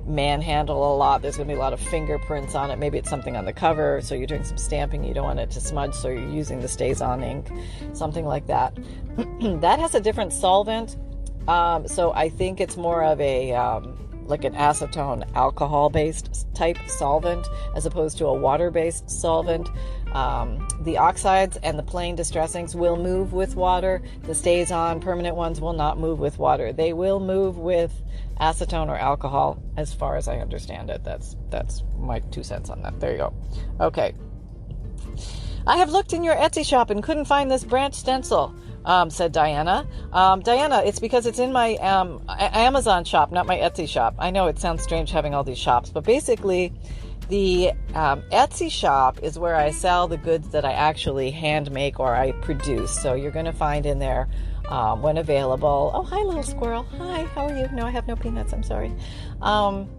manhandle 0.08 0.94
a 0.94 0.96
lot. 0.96 1.22
There's 1.22 1.38
going 1.38 1.48
to 1.48 1.54
be 1.54 1.58
a 1.58 1.62
lot 1.62 1.74
of 1.74 1.80
fingerprints 1.80 2.56
on 2.56 2.72
it. 2.72 2.80
Maybe 2.80 2.98
it's 2.98 3.10
something 3.10 3.36
on 3.36 3.46
the 3.46 3.54
cover, 3.54 4.02
so 4.02 4.16
you're 4.16 4.28
doing 4.28 4.44
some 4.44 4.58
stamping. 4.58 5.04
You 5.04 5.14
don't 5.14 5.26
want 5.26 5.40
it 5.40 5.52
to 5.52 5.62
smudge, 5.62 5.94
so 5.94 6.08
you're 6.08 6.30
using 6.30 6.62
the 6.62 6.68
StazOn 6.68 7.24
ink, 7.24 7.50
something 7.94 8.26
like 8.26 8.48
that. 8.48 8.78
that 9.62 9.80
has 9.80 9.96
a 9.96 10.00
different 10.00 10.34
solvent, 10.34 10.98
um, 11.48 11.88
so 11.88 12.14
I 12.14 12.30
think 12.30 12.60
it's 12.60 12.78
more 12.78 13.04
of 13.04 13.20
a 13.22 13.54
um, 13.54 13.98
like 14.28 14.44
an 14.44 14.54
acetone 14.54 15.24
alcohol 15.36 15.90
based 15.90 16.46
type 16.54 16.78
solvent 16.88 17.48
as 17.76 17.86
opposed 17.86 18.18
to 18.18 18.26
a 18.26 18.34
water 18.34 18.70
based 18.70 19.10
solvent. 19.10 19.70
Um, 20.14 20.68
the 20.82 20.98
oxides 20.98 21.58
and 21.58 21.78
the 21.78 21.84
plain 21.84 22.16
distress 22.16 22.56
inks 22.56 22.76
will 22.76 22.98
move 22.98 23.34
with 23.34 23.56
water. 23.56 24.02
The 24.24 24.34
StazOn 24.34 25.02
permanent 25.02 25.36
ones 25.36 25.62
will 25.62 25.74
not 25.74 26.00
move 26.00 26.20
with 26.20 26.38
water. 26.40 26.74
They 26.74 26.94
will 26.94 27.20
move 27.20 27.58
with 27.58 27.94
acetone 28.40 28.88
or 28.88 28.98
alcohol, 28.98 29.62
as 29.78 29.94
far 29.94 30.16
as 30.16 30.28
I 30.28 30.38
understand 30.38 30.90
it. 30.90 31.04
That's 31.04 31.36
that's 31.50 31.84
my 31.98 32.20
two 32.20 32.44
cents 32.44 32.70
on 32.70 32.82
that. 32.84 33.00
There 33.00 33.12
you 33.12 33.18
go. 33.18 33.34
Okay. 33.80 34.14
I 35.66 35.78
have 35.78 35.90
looked 35.90 36.14
in 36.14 36.24
your 36.24 36.36
Etsy 36.36 36.66
shop 36.66 36.90
and 36.90 37.04
couldn't 37.04 37.26
find 37.26 37.52
this 37.52 37.64
branch 37.64 37.94
stencil. 37.94 38.56
Um, 38.86 39.10
said 39.10 39.34
Diana. 39.34 39.86
Um, 40.14 40.40
Diana, 40.40 40.82
it's 40.86 41.00
because 41.00 41.26
it's 41.26 41.40
in 41.40 41.52
my 41.52 41.76
um, 41.76 42.24
Amazon 42.30 43.04
shop, 43.04 43.34
not 43.34 43.46
my 43.46 43.58
Etsy 43.58 43.86
shop. 43.86 44.16
I 44.18 44.32
know 44.32 44.48
it 44.48 44.60
sounds 44.60 44.82
strange 44.82 45.12
having 45.12 45.36
all 45.36 45.44
these 45.44 45.58
shops, 45.58 45.90
but 45.90 46.06
basically, 46.06 46.72
the 47.28 47.72
um, 47.94 48.22
Etsy 48.32 48.72
shop 48.72 49.20
is 49.22 49.38
where 49.38 49.56
I 49.56 49.72
sell 49.72 50.08
the 50.08 50.16
goods 50.16 50.48
that 50.50 50.64
I 50.64 50.72
actually 50.72 51.32
hand 51.32 51.70
make 51.72 52.00
or 52.00 52.16
I 52.16 52.32
produce. 52.32 52.98
So 52.98 53.14
you're 53.14 53.32
going 53.32 53.46
to 53.46 53.52
find 53.52 53.86
in 53.86 54.00
there 54.00 54.30
um, 54.70 55.02
when 55.02 55.18
available. 55.18 55.92
Oh, 55.94 56.04
hi, 56.04 56.22
little 56.24 56.44
squirrel. 56.44 56.84
Hi, 56.98 57.24
how 57.24 57.48
are 57.48 57.58
you? 57.58 57.68
No, 57.74 57.86
I 57.86 57.92
have 57.92 58.08
no 58.08 58.16
peanuts. 58.16 58.54
I'm 58.54 58.64
sorry. 58.64 58.94
Um, 59.42 59.90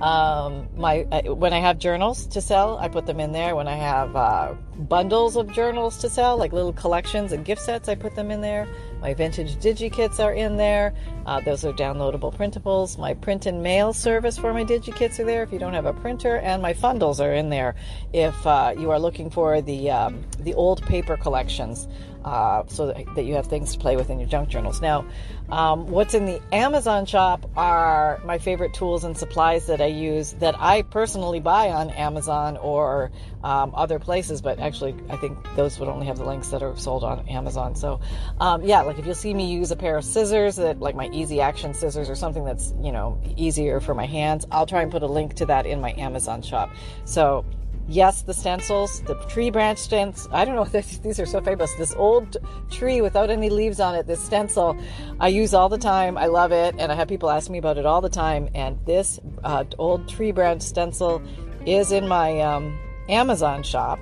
um, 0.00 0.66
my 0.76 1.06
uh, 1.12 1.34
when 1.34 1.52
I 1.52 1.58
have 1.58 1.78
journals 1.78 2.26
to 2.28 2.40
sell, 2.40 2.78
I 2.78 2.88
put 2.88 3.04
them 3.04 3.20
in 3.20 3.32
there. 3.32 3.54
When 3.54 3.68
I 3.68 3.74
have 3.74 4.16
uh, 4.16 4.54
bundles 4.88 5.36
of 5.36 5.52
journals 5.52 5.98
to 5.98 6.08
sell, 6.08 6.38
like 6.38 6.54
little 6.54 6.72
collections 6.72 7.32
and 7.32 7.44
gift 7.44 7.60
sets, 7.60 7.86
I 7.86 7.96
put 7.96 8.14
them 8.14 8.30
in 8.30 8.40
there. 8.40 8.66
My 9.02 9.12
vintage 9.12 9.56
DigiKits 9.56 10.18
are 10.18 10.32
in 10.32 10.56
there. 10.56 10.94
Uh, 11.26 11.40
those 11.40 11.66
are 11.66 11.72
downloadable 11.74 12.34
printables. 12.34 12.98
My 12.98 13.12
print 13.12 13.44
and 13.44 13.62
mail 13.62 13.92
service 13.92 14.38
for 14.38 14.54
my 14.54 14.64
DigiKits 14.64 15.18
are 15.20 15.24
there 15.24 15.42
if 15.42 15.52
you 15.52 15.58
don't 15.58 15.74
have 15.74 15.86
a 15.86 15.92
printer, 15.92 16.38
and 16.38 16.62
my 16.62 16.72
fundles 16.72 17.22
are 17.22 17.34
in 17.34 17.50
there 17.50 17.74
if 18.14 18.46
uh, 18.46 18.72
you 18.78 18.90
are 18.90 18.98
looking 18.98 19.28
for 19.28 19.60
the 19.60 19.90
um, 19.90 20.24
the 20.38 20.54
old 20.54 20.82
paper 20.86 21.18
collections 21.18 21.88
uh, 22.24 22.64
so 22.66 22.86
that, 22.86 23.04
that, 23.14 23.24
you 23.24 23.34
have 23.34 23.46
things 23.46 23.72
to 23.72 23.78
play 23.78 23.96
with 23.96 24.10
in 24.10 24.18
your 24.18 24.28
junk 24.28 24.48
journals. 24.48 24.80
Now, 24.80 25.06
um, 25.50 25.88
what's 25.88 26.14
in 26.14 26.26
the 26.26 26.40
Amazon 26.52 27.06
shop 27.06 27.50
are 27.56 28.20
my 28.24 28.38
favorite 28.38 28.74
tools 28.74 29.04
and 29.04 29.16
supplies 29.16 29.66
that 29.66 29.80
I 29.80 29.86
use 29.86 30.32
that 30.34 30.54
I 30.58 30.82
personally 30.82 31.40
buy 31.40 31.70
on 31.70 31.90
Amazon 31.90 32.56
or 32.56 33.10
um, 33.42 33.72
other 33.74 33.98
places, 33.98 34.42
but 34.42 34.58
actually, 34.58 34.94
I 35.08 35.16
think 35.16 35.38
those 35.56 35.78
would 35.80 35.88
only 35.88 36.06
have 36.06 36.18
the 36.18 36.24
links 36.24 36.48
that 36.48 36.62
are 36.62 36.76
sold 36.76 37.04
on 37.04 37.28
Amazon. 37.28 37.74
So, 37.74 38.00
um, 38.38 38.62
yeah, 38.62 38.82
like 38.82 38.98
if 38.98 39.06
you'll 39.06 39.14
see 39.14 39.32
me 39.32 39.50
use 39.50 39.70
a 39.70 39.76
pair 39.76 39.96
of 39.96 40.04
scissors 40.04 40.56
that, 40.56 40.80
like 40.80 40.94
my 40.94 41.08
easy 41.08 41.40
action 41.40 41.74
scissors 41.74 42.10
or 42.10 42.14
something 42.14 42.44
that's, 42.44 42.74
you 42.82 42.92
know, 42.92 43.20
easier 43.36 43.80
for 43.80 43.94
my 43.94 44.06
hands, 44.06 44.46
I'll 44.50 44.66
try 44.66 44.82
and 44.82 44.90
put 44.90 45.02
a 45.02 45.06
link 45.06 45.34
to 45.36 45.46
that 45.46 45.66
in 45.66 45.80
my 45.80 45.94
Amazon 45.96 46.42
shop. 46.42 46.70
So, 47.04 47.44
Yes, 47.90 48.22
the 48.22 48.32
stencils, 48.32 49.00
the 49.02 49.16
tree 49.28 49.50
branch 49.50 49.76
stencils. 49.78 50.32
I 50.32 50.44
don't 50.44 50.54
know, 50.54 50.64
these 51.02 51.18
are 51.18 51.26
so 51.26 51.40
famous. 51.40 51.74
This 51.74 51.92
old 51.94 52.36
tree 52.70 53.00
without 53.00 53.30
any 53.30 53.50
leaves 53.50 53.80
on 53.80 53.96
it, 53.96 54.06
this 54.06 54.22
stencil, 54.22 54.78
I 55.18 55.26
use 55.26 55.54
all 55.54 55.68
the 55.68 55.76
time. 55.76 56.16
I 56.16 56.26
love 56.26 56.52
it, 56.52 56.76
and 56.78 56.92
I 56.92 56.94
have 56.94 57.08
people 57.08 57.30
ask 57.30 57.50
me 57.50 57.58
about 57.58 57.78
it 57.78 57.86
all 57.86 58.00
the 58.00 58.08
time. 58.08 58.48
And 58.54 58.78
this 58.86 59.18
uh, 59.42 59.64
old 59.76 60.08
tree 60.08 60.30
branch 60.30 60.62
stencil 60.62 61.20
is 61.66 61.90
in 61.90 62.06
my 62.06 62.40
um, 62.40 62.78
Amazon 63.08 63.64
shop. 63.64 63.98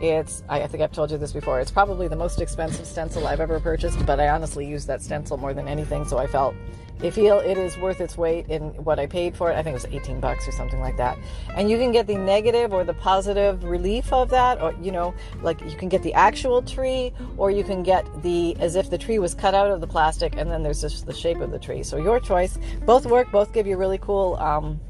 It's, 0.00 0.44
I 0.48 0.64
think 0.68 0.84
I've 0.84 0.92
told 0.92 1.10
you 1.10 1.18
this 1.18 1.32
before, 1.32 1.60
it's 1.60 1.70
probably 1.70 2.06
the 2.06 2.16
most 2.16 2.40
expensive 2.40 2.86
stencil 2.86 3.26
I've 3.26 3.40
ever 3.40 3.58
purchased, 3.58 4.06
but 4.06 4.20
I 4.20 4.28
honestly 4.28 4.66
use 4.66 4.86
that 4.86 5.02
stencil 5.02 5.36
more 5.36 5.52
than 5.52 5.66
anything, 5.66 6.04
so 6.04 6.18
I 6.18 6.28
felt 6.28 6.54
I 7.02 7.10
feel 7.10 7.40
it 7.40 7.58
is 7.58 7.76
worth 7.78 8.00
its 8.00 8.16
weight 8.16 8.46
in 8.48 8.62
what 8.84 8.98
I 8.98 9.06
paid 9.06 9.36
for 9.36 9.50
it. 9.50 9.54
I 9.54 9.62
think 9.62 9.74
it 9.74 9.82
was 9.82 9.86
18 9.86 10.20
bucks 10.20 10.46
or 10.46 10.52
something 10.52 10.80
like 10.80 10.96
that. 10.98 11.18
And 11.54 11.70
you 11.70 11.76
can 11.76 11.90
get 11.90 12.06
the 12.06 12.16
negative 12.16 12.72
or 12.72 12.84
the 12.84 12.94
positive 12.94 13.64
relief 13.64 14.12
of 14.12 14.30
that, 14.30 14.60
or 14.60 14.74
you 14.80 14.92
know, 14.92 15.14
like 15.42 15.60
you 15.62 15.76
can 15.76 15.88
get 15.88 16.02
the 16.02 16.14
actual 16.14 16.62
tree, 16.62 17.12
or 17.36 17.50
you 17.50 17.64
can 17.64 17.82
get 17.82 18.06
the 18.22 18.56
as 18.60 18.76
if 18.76 18.90
the 18.90 18.98
tree 18.98 19.18
was 19.18 19.34
cut 19.34 19.54
out 19.54 19.70
of 19.70 19.80
the 19.80 19.86
plastic, 19.86 20.36
and 20.36 20.50
then 20.50 20.62
there's 20.62 20.80
just 20.80 21.06
the 21.06 21.12
shape 21.12 21.40
of 21.40 21.50
the 21.50 21.58
tree. 21.58 21.82
So 21.82 21.96
your 21.96 22.20
choice. 22.20 22.58
Both 22.86 23.06
work. 23.06 23.30
Both 23.32 23.52
give 23.52 23.66
you 23.66 23.76
really 23.76 23.98
cool 23.98 24.36
um, 24.36 24.80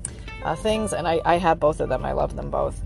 uh, 0.44 0.54
things, 0.56 0.92
and 0.92 1.08
I, 1.08 1.20
I 1.24 1.38
have 1.38 1.58
both 1.58 1.80
of 1.80 1.88
them. 1.88 2.04
I 2.04 2.12
love 2.12 2.36
them 2.36 2.50
both. 2.50 2.82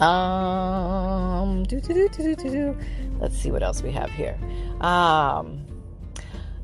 Um, 0.00 1.64
Let's 3.20 3.38
see 3.38 3.52
what 3.52 3.62
else 3.62 3.82
we 3.82 3.92
have 3.92 4.10
here. 4.10 4.36
Um, 4.80 5.61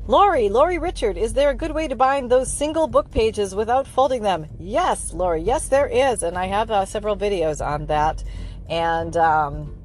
Lori, 0.09 0.49
Lori 0.49 0.79
Richard, 0.79 1.17
is 1.17 1.33
there 1.33 1.51
a 1.51 1.53
good 1.53 1.69
way 1.69 1.87
to 1.87 1.95
bind 1.95 2.31
those 2.31 2.51
single 2.51 2.87
book 2.87 3.11
pages 3.11 3.53
without 3.53 3.85
folding 3.85 4.23
them? 4.23 4.47
Yes, 4.57 5.13
Lori, 5.13 5.43
yes, 5.43 5.67
there 5.67 5.85
is. 5.85 6.23
And 6.23 6.35
I 6.35 6.47
have 6.47 6.71
uh, 6.71 6.85
several 6.85 7.15
videos 7.15 7.63
on 7.63 7.85
that. 7.85 8.23
And 8.67 9.15
um, 9.15 9.77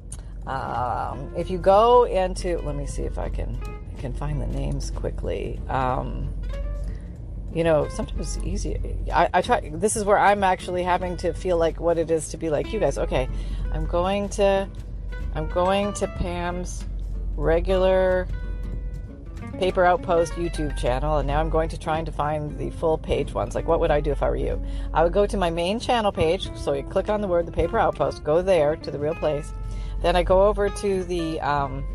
um, 0.47 1.31
if 1.37 1.51
you 1.51 1.59
go 1.59 2.05
into, 2.05 2.57
let 2.61 2.75
me 2.75 2.87
see 2.87 3.03
if 3.03 3.19
I 3.19 3.29
can, 3.29 3.61
I 3.95 4.01
can 4.01 4.13
find 4.13 4.41
the 4.41 4.47
names 4.47 4.89
quickly. 4.89 5.61
Um, 5.69 6.33
you 7.53 7.63
know, 7.63 7.87
sometimes 7.89 8.35
it's 8.35 8.43
easy. 8.43 8.97
I, 9.13 9.29
I 9.31 9.41
try. 9.43 9.69
This 9.75 9.95
is 9.95 10.05
where 10.05 10.17
I'm 10.17 10.43
actually 10.43 10.81
having 10.81 11.17
to 11.17 11.33
feel 11.35 11.57
like 11.59 11.79
what 11.79 11.99
it 11.99 12.09
is 12.09 12.29
to 12.29 12.37
be 12.37 12.49
like 12.49 12.73
you 12.73 12.79
guys. 12.79 12.97
Okay, 12.97 13.29
I'm 13.71 13.85
going 13.85 14.29
to, 14.29 14.67
I'm 15.35 15.47
going 15.49 15.93
to 15.93 16.07
Pam's 16.07 16.83
regular 17.35 18.27
Paper 19.59 19.85
Outpost 19.85 20.33
YouTube 20.33 20.77
channel, 20.77 21.17
and 21.17 21.27
now 21.27 21.39
I'm 21.39 21.49
going 21.49 21.69
to 21.69 21.77
trying 21.77 22.05
to 22.05 22.11
find 22.11 22.57
the 22.57 22.69
full 22.71 22.97
page 22.97 23.33
ones. 23.33 23.55
Like, 23.55 23.67
what 23.67 23.79
would 23.79 23.91
I 23.91 24.01
do 24.01 24.11
if 24.11 24.21
I 24.21 24.29
were 24.29 24.35
you? 24.35 24.61
I 24.93 25.03
would 25.03 25.13
go 25.13 25.25
to 25.25 25.37
my 25.37 25.49
main 25.49 25.79
channel 25.79 26.11
page. 26.11 26.49
So 26.55 26.73
you 26.73 26.83
click 26.83 27.09
on 27.09 27.21
the 27.21 27.27
word 27.27 27.45
the 27.45 27.51
Paper 27.51 27.79
Outpost, 27.79 28.23
go 28.23 28.41
there 28.41 28.75
to 28.75 28.91
the 28.91 28.99
real 28.99 29.15
place. 29.15 29.53
Then 30.01 30.15
I 30.15 30.23
go 30.23 30.43
over 30.43 30.69
to 30.69 31.03
the 31.05 31.39
um, 31.41 31.85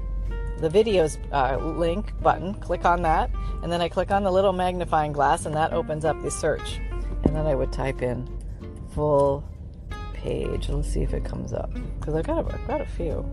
the 0.59 0.69
videos 0.69 1.19
uh, 1.33 1.59
link 1.59 2.19
button, 2.21 2.55
click 2.55 2.85
on 2.85 3.03
that, 3.03 3.31
and 3.63 3.71
then 3.71 3.81
I 3.81 3.89
click 3.89 4.11
on 4.11 4.23
the 4.23 4.31
little 4.31 4.53
magnifying 4.53 5.13
glass, 5.13 5.47
and 5.47 5.55
that 5.55 5.73
opens 5.73 6.05
up 6.05 6.21
the 6.23 6.31
search. 6.31 6.81
And 7.25 7.37
then 7.37 7.47
I 7.47 7.55
would 7.55 7.73
type 7.73 8.03
in 8.03 8.27
full 8.95 9.45
page. 10.15 10.69
Let's 10.69 10.89
see 10.89 11.03
if 11.03 11.13
it 11.13 11.25
comes 11.25 11.53
up 11.53 11.73
because 11.99 12.15
I've 12.15 12.27
got 12.27 12.45
a, 12.45 12.55
I've 12.55 12.67
got 12.67 12.81
a 12.81 12.87
few. 12.87 13.25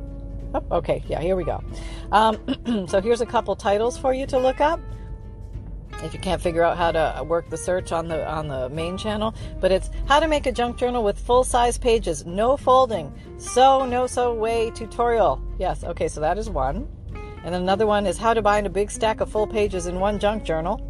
Oh, 0.54 0.64
okay, 0.72 1.04
yeah, 1.08 1.20
here 1.22 1.36
we 1.36 1.44
go. 1.44 1.64
Um, 2.12 2.86
so 2.88 3.02
here's 3.02 3.22
a 3.22 3.26
couple 3.26 3.56
titles 3.56 3.98
for 3.98 4.14
you 4.14 4.26
to 4.28 4.40
look 4.40 4.62
up 4.62 4.80
if 6.04 6.14
you 6.14 6.20
can't 6.20 6.42
figure 6.42 6.62
out 6.62 6.78
how 6.78 6.92
to 6.92 7.24
work 7.24 7.50
the 7.50 7.58
search 7.58 7.92
on 7.92 8.08
the 8.08 8.24
on 8.30 8.48
the 8.48 8.70
main 8.70 9.00
channel 9.00 9.34
but 9.60 9.72
it's 9.72 9.90
how 10.08 10.20
to 10.20 10.28
make 10.28 10.46
a 10.46 10.52
junk 10.52 10.78
journal 10.78 11.04
with 11.04 11.18
full 11.18 11.44
size 11.44 11.76
pages 11.76 12.24
no 12.24 12.56
folding 12.56 13.12
so 13.40 13.84
no 13.84 14.06
so 14.06 14.32
way 14.32 14.70
tutorial 14.76 15.42
yes 15.58 15.84
okay 15.84 16.08
so 16.08 16.22
that 16.22 16.38
is 16.38 16.52
one 16.52 16.88
and 17.48 17.56
another 17.56 17.88
one 17.88 18.06
is 18.06 18.18
how 18.18 18.34
to 18.34 18.42
bind 18.42 18.68
a 18.68 18.70
big 18.70 18.92
stack 18.92 19.22
of 19.22 19.32
full 19.32 19.48
pages 19.48 19.88
in 19.88 20.02
one 20.02 20.20
junk 20.20 20.44
journal. 20.44 20.82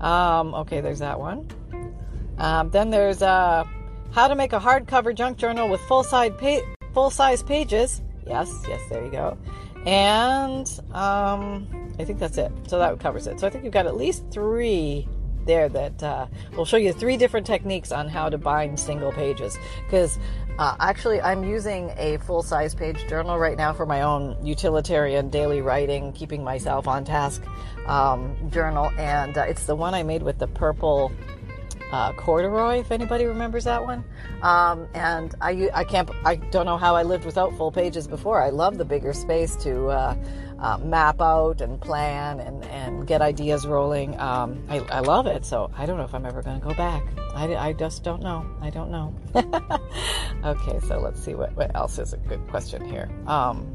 Um, 0.00 0.54
okay, 0.54 0.80
there's 0.80 0.98
that 0.98 1.20
one. 1.20 1.46
Um, 2.36 2.68
then 2.70 2.90
there's 2.90 3.22
uh, 3.22 3.62
how 4.10 4.26
to 4.26 4.34
make 4.34 4.52
a 4.52 4.58
hardcover 4.58 5.14
junk 5.14 5.38
journal 5.38 5.68
with 5.68 5.80
full 5.82 6.02
size 6.02 6.32
pa- 6.36 6.66
full 6.92 7.10
size 7.10 7.44
pages. 7.44 8.02
Yes, 8.30 8.64
yes, 8.68 8.80
there 8.88 9.04
you 9.04 9.10
go. 9.10 9.36
And 9.84 10.66
um, 10.92 11.66
I 11.98 12.04
think 12.04 12.20
that's 12.20 12.38
it. 12.38 12.52
So 12.68 12.78
that 12.78 12.98
covers 13.00 13.26
it. 13.26 13.40
So 13.40 13.46
I 13.46 13.50
think 13.50 13.64
you've 13.64 13.72
got 13.72 13.86
at 13.86 13.96
least 13.96 14.24
three 14.30 15.08
there 15.46 15.68
that 15.68 16.02
uh, 16.02 16.26
will 16.56 16.64
show 16.64 16.76
you 16.76 16.92
three 16.92 17.16
different 17.16 17.44
techniques 17.44 17.90
on 17.90 18.08
how 18.08 18.28
to 18.28 18.38
bind 18.38 18.78
single 18.78 19.10
pages. 19.10 19.58
Because 19.84 20.16
uh, 20.58 20.76
actually, 20.78 21.20
I'm 21.20 21.42
using 21.42 21.90
a 21.96 22.18
full 22.18 22.42
size 22.42 22.72
page 22.72 23.08
journal 23.08 23.36
right 23.38 23.56
now 23.56 23.72
for 23.72 23.84
my 23.84 24.02
own 24.02 24.36
utilitarian 24.46 25.28
daily 25.28 25.60
writing, 25.60 26.12
keeping 26.12 26.44
myself 26.44 26.86
on 26.86 27.04
task 27.04 27.42
um, 27.86 28.36
journal, 28.50 28.92
and 28.96 29.36
uh, 29.36 29.42
it's 29.42 29.64
the 29.64 29.74
one 29.74 29.94
I 29.94 30.02
made 30.02 30.22
with 30.22 30.38
the 30.38 30.46
purple 30.46 31.10
uh, 31.92 32.12
corduroy, 32.12 32.80
if 32.80 32.92
anybody 32.92 33.24
remembers 33.24 33.64
that 33.64 33.84
one. 33.84 34.04
Um, 34.42 34.88
and 34.94 35.34
I, 35.40 35.70
I 35.74 35.84
can't, 35.84 36.10
I 36.24 36.36
don't 36.36 36.66
know 36.66 36.76
how 36.76 36.94
I 36.94 37.02
lived 37.02 37.24
without 37.24 37.56
full 37.56 37.72
pages 37.72 38.06
before. 38.06 38.42
I 38.42 38.50
love 38.50 38.78
the 38.78 38.84
bigger 38.84 39.12
space 39.12 39.56
to 39.56 39.88
uh, 39.88 40.16
uh, 40.58 40.78
map 40.78 41.20
out 41.20 41.60
and 41.60 41.80
plan 41.80 42.40
and, 42.40 42.64
and 42.66 43.06
get 43.06 43.22
ideas 43.22 43.66
rolling. 43.66 44.18
Um, 44.20 44.62
I, 44.68 44.78
I 44.78 45.00
love 45.00 45.26
it. 45.26 45.44
So 45.44 45.70
I 45.76 45.86
don't 45.86 45.96
know 45.96 46.04
if 46.04 46.14
I'm 46.14 46.26
ever 46.26 46.42
going 46.42 46.60
to 46.60 46.66
go 46.66 46.74
back. 46.74 47.02
I, 47.34 47.56
I 47.56 47.72
just 47.72 48.04
don't 48.04 48.22
know. 48.22 48.46
I 48.60 48.70
don't 48.70 48.90
know. 48.90 49.14
okay, 50.44 50.78
so 50.86 51.00
let's 51.00 51.22
see 51.22 51.34
what, 51.34 51.54
what 51.56 51.74
else 51.74 51.98
is 51.98 52.12
a 52.12 52.18
good 52.18 52.46
question 52.48 52.84
here. 52.84 53.08
Um, 53.26 53.74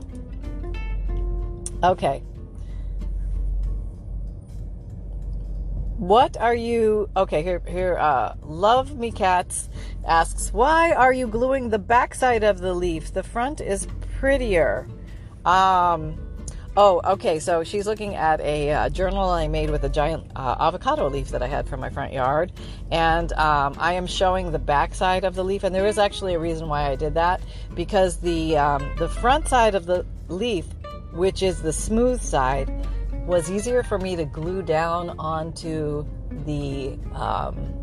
okay. 1.84 2.24
What 5.98 6.36
are 6.36 6.56
you? 6.56 7.10
Okay, 7.16 7.42
here, 7.42 7.62
here. 7.66 7.98
Uh, 7.98 8.36
Love 8.44 8.98
me 8.98 9.12
cats 9.12 9.70
asks, 10.06 10.52
why 10.52 10.92
are 10.92 11.14
you 11.14 11.26
gluing 11.26 11.70
the 11.70 11.80
backside 11.80 12.44
of 12.44 12.60
the 12.60 12.74
leaf? 12.74 13.14
The 13.14 13.24
front 13.24 13.62
is 13.62 13.88
prettier. 14.20 14.90
Um, 15.46 16.20
oh, 16.76 17.00
okay. 17.06 17.40
So 17.40 17.64
she's 17.64 17.88
looking 17.88 18.16
at 18.16 18.42
a 18.42 18.72
uh, 18.72 18.90
journal 18.90 19.30
I 19.30 19.48
made 19.48 19.70
with 19.70 19.86
a 19.86 19.90
giant 19.90 20.30
uh, 20.36 20.58
avocado 20.60 21.10
leaf 21.10 21.30
that 21.30 21.42
I 21.42 21.48
had 21.48 21.66
from 21.66 21.80
my 21.80 21.90
front 21.90 22.12
yard, 22.12 22.52
and 22.92 23.32
um, 23.34 23.76
I 23.80 23.94
am 23.94 24.06
showing 24.06 24.52
the 24.52 24.60
backside 24.60 25.24
of 25.24 25.34
the 25.34 25.46
leaf. 25.46 25.64
And 25.64 25.74
there 25.74 25.88
is 25.88 25.98
actually 25.98 26.34
a 26.34 26.40
reason 26.40 26.68
why 26.68 26.90
I 26.90 26.98
did 26.98 27.14
that 27.14 27.42
because 27.74 28.18
the 28.18 28.58
um, 28.58 28.92
the 28.98 29.08
front 29.08 29.48
side 29.48 29.76
of 29.76 29.86
the 29.86 30.06
leaf, 30.28 30.66
which 31.14 31.42
is 31.42 31.62
the 31.62 31.72
smooth 31.72 32.22
side 32.22 32.70
was 33.26 33.50
easier 33.50 33.84
for 33.84 33.98
me 33.98 34.16
to 34.16 34.26
glue 34.26 34.62
down 34.62 35.12
onto 35.20 36.06
the 36.46 36.98
um, 37.14 37.74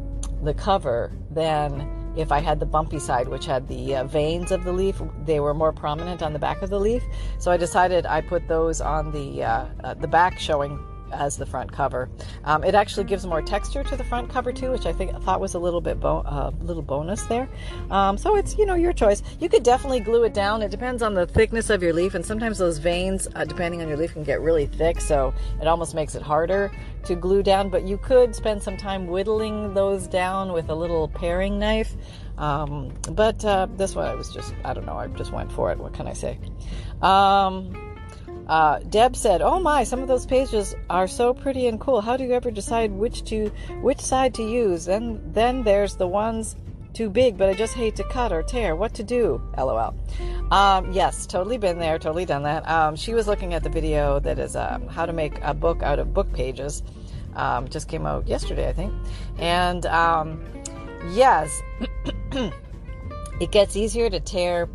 the 0.43 0.55
cover 0.55 1.13
than 1.31 2.15
if 2.17 2.31
I 2.31 2.41
had 2.41 2.61
the 2.61 2.67
bumpy 2.67 2.99
side, 2.99 3.29
which 3.29 3.47
had 3.47 3.67
the 3.69 3.97
uh, 3.97 4.05
veins 4.05 4.53
of 4.53 4.65
the 4.65 4.73
leaf. 4.73 5.01
They 5.25 5.41
were 5.41 5.55
more 5.55 5.73
prominent 5.73 6.23
on 6.23 6.33
the 6.33 6.39
back 6.39 6.63
of 6.63 6.71
the 6.71 6.79
leaf, 6.79 7.03
so 7.39 7.51
I 7.51 7.57
decided 7.57 8.07
I 8.07 8.21
put 8.21 8.47
those 8.49 8.81
on 8.81 9.13
the 9.13 9.43
uh, 9.43 9.67
uh, 9.83 9.95
the 9.95 10.09
back, 10.09 10.39
showing 10.39 10.79
as 11.13 11.37
the 11.37 11.47
front 11.47 11.73
cover. 11.73 12.09
Um, 12.45 12.65
it 12.65 12.75
actually 12.75 13.05
gives 13.05 13.27
more 13.27 13.43
texture 13.43 13.85
to 13.85 13.97
the 13.97 14.05
front 14.05 14.29
cover 14.31 14.53
too, 14.53 14.71
which 14.71 14.87
I 14.87 14.93
think 14.93 15.15
I 15.15 15.19
thought 15.19 15.41
was 15.41 15.55
a 15.55 15.59
little 15.59 15.81
bit 15.81 16.01
bo- 16.01 16.25
uh, 16.27 16.51
little 16.61 16.83
bonus 16.83 17.23
there. 17.23 17.49
Um, 17.91 18.19
so 18.19 18.37
it's 18.37 18.57
you 18.57 18.67
know 18.67 18.75
your 18.75 18.93
choice. 18.93 19.23
You 19.41 19.49
could 19.49 19.63
definitely 19.63 20.01
glue 20.01 20.25
it 20.25 20.35
down. 20.35 20.63
It 20.63 20.71
depends 20.71 21.03
on 21.03 21.15
the 21.15 21.27
thickness 21.27 21.71
of 21.71 21.83
your 21.83 21.93
leaf, 21.93 22.15
and 22.15 22.25
sometimes 22.25 22.59
those 22.59 22.79
veins, 22.79 23.29
uh, 23.35 23.45
depending 23.45 23.83
on 23.83 23.89
your 23.89 23.97
leaf, 23.97 24.13
can 24.13 24.25
get 24.25 24.41
really 24.41 24.67
thick, 24.67 25.01
so 25.01 25.33
it 25.61 25.67
almost 25.67 25.95
makes 25.95 26.15
it 26.15 26.23
harder 26.23 26.71
to 27.05 27.15
glue 27.15 27.43
down. 27.43 27.69
But 27.69 27.85
you 27.85 27.99
could 27.99 28.35
spend 28.35 28.63
some 28.63 28.77
time 28.77 29.07
whittling 29.07 29.75
those 29.75 30.07
down 30.07 30.53
with 30.53 30.69
a 30.71 30.75
little 30.75 31.09
paring 31.09 31.59
knife. 31.59 31.95
Um, 32.39 32.93
but 33.11 33.45
uh, 33.45 33.69
this 33.77 33.95
one, 33.95 34.07
I 34.07 34.15
was 34.15 34.33
just 34.33 34.55
I 34.65 34.73
don't 34.75 34.87
know. 34.87 34.97
I 34.97 35.07
just 35.09 35.33
went 35.33 35.53
for 35.53 35.71
it. 35.71 35.79
What 35.79 35.93
can 35.93 36.07
I 36.07 36.13
say? 36.13 36.39
Uh, 38.53 38.81
Deb 38.91 39.17
said, 39.17 39.41
"Oh 39.41 39.59
my, 39.59 39.83
some 39.83 40.03
of 40.03 40.09
those 40.09 40.27
pages 40.27 40.77
are 40.91 41.09
so 41.09 41.33
pretty 41.33 41.69
and 41.69 41.81
cool. 41.81 42.03
How 42.03 42.19
do 42.19 42.25
you 42.25 42.33
ever 42.33 42.51
decide 42.51 42.93
which 42.93 43.25
to 43.31 43.51
which 43.81 43.99
side 43.99 44.35
to 44.35 44.43
use? 44.43 44.89
And 44.89 45.23
then 45.33 45.63
there's 45.63 45.97
the 45.97 46.07
ones 46.07 46.55
too 46.93 47.09
big, 47.09 47.39
but 47.39 47.49
I 47.49 47.55
just 47.55 47.73
hate 47.73 47.97
to 47.97 48.05
cut 48.05 48.31
or 48.31 48.43
tear. 48.43 48.77
What 48.77 48.93
to 48.97 49.03
do? 49.03 49.41
LOL." 49.57 49.95
Um, 50.51 50.93
yes, 50.93 51.25
totally 51.25 51.57
been 51.57 51.79
there, 51.79 51.99
totally 51.99 52.27
done 52.27 52.43
that. 52.43 52.69
Um, 52.69 52.95
she 52.95 53.15
was 53.15 53.27
looking 53.27 53.55
at 53.55 53.63
the 53.63 53.71
video 53.71 54.21
that 54.21 54.39
is 54.39 54.55
um, 54.55 54.87
how 54.87 55.07
to 55.07 55.15
make 55.15 55.41
a 55.41 55.55
book 55.55 55.83
out 55.83 55.99
of 55.99 56.13
book 56.13 56.31
pages. 56.35 56.83
Um, 57.35 57.69
just 57.69 57.89
came 57.89 58.05
out 58.05 58.29
yesterday, 58.29 58.69
I 58.69 58.75
think, 58.75 58.93
and 59.39 59.87
um, 59.87 60.45
yes, 61.13 61.63
it 63.41 63.51
gets 63.51 63.77
easier 63.77 64.11
to 64.11 64.21
tear 64.21 64.69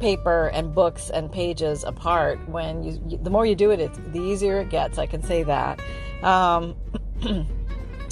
paper 0.00 0.48
and 0.48 0.74
books 0.74 1.10
and 1.10 1.30
pages 1.30 1.84
apart 1.84 2.38
when 2.48 2.82
you, 2.82 3.18
the 3.22 3.30
more 3.30 3.46
you 3.46 3.54
do 3.54 3.70
it 3.70 3.80
it's 3.80 3.98
the 4.12 4.20
easier 4.20 4.60
it 4.60 4.70
gets 4.70 4.98
i 4.98 5.06
can 5.06 5.22
say 5.22 5.42
that. 5.42 5.80
Um, 6.22 6.74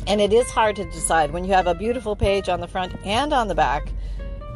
and 0.06 0.20
it 0.20 0.32
is 0.32 0.50
hard 0.50 0.76
to 0.76 0.84
decide. 0.84 1.30
When 1.30 1.44
you 1.44 1.52
have 1.52 1.66
a 1.66 1.74
beautiful 1.74 2.16
page 2.16 2.48
on 2.48 2.60
the 2.60 2.68
front 2.68 2.94
and 3.04 3.32
on 3.32 3.48
the 3.48 3.54
back 3.54 3.92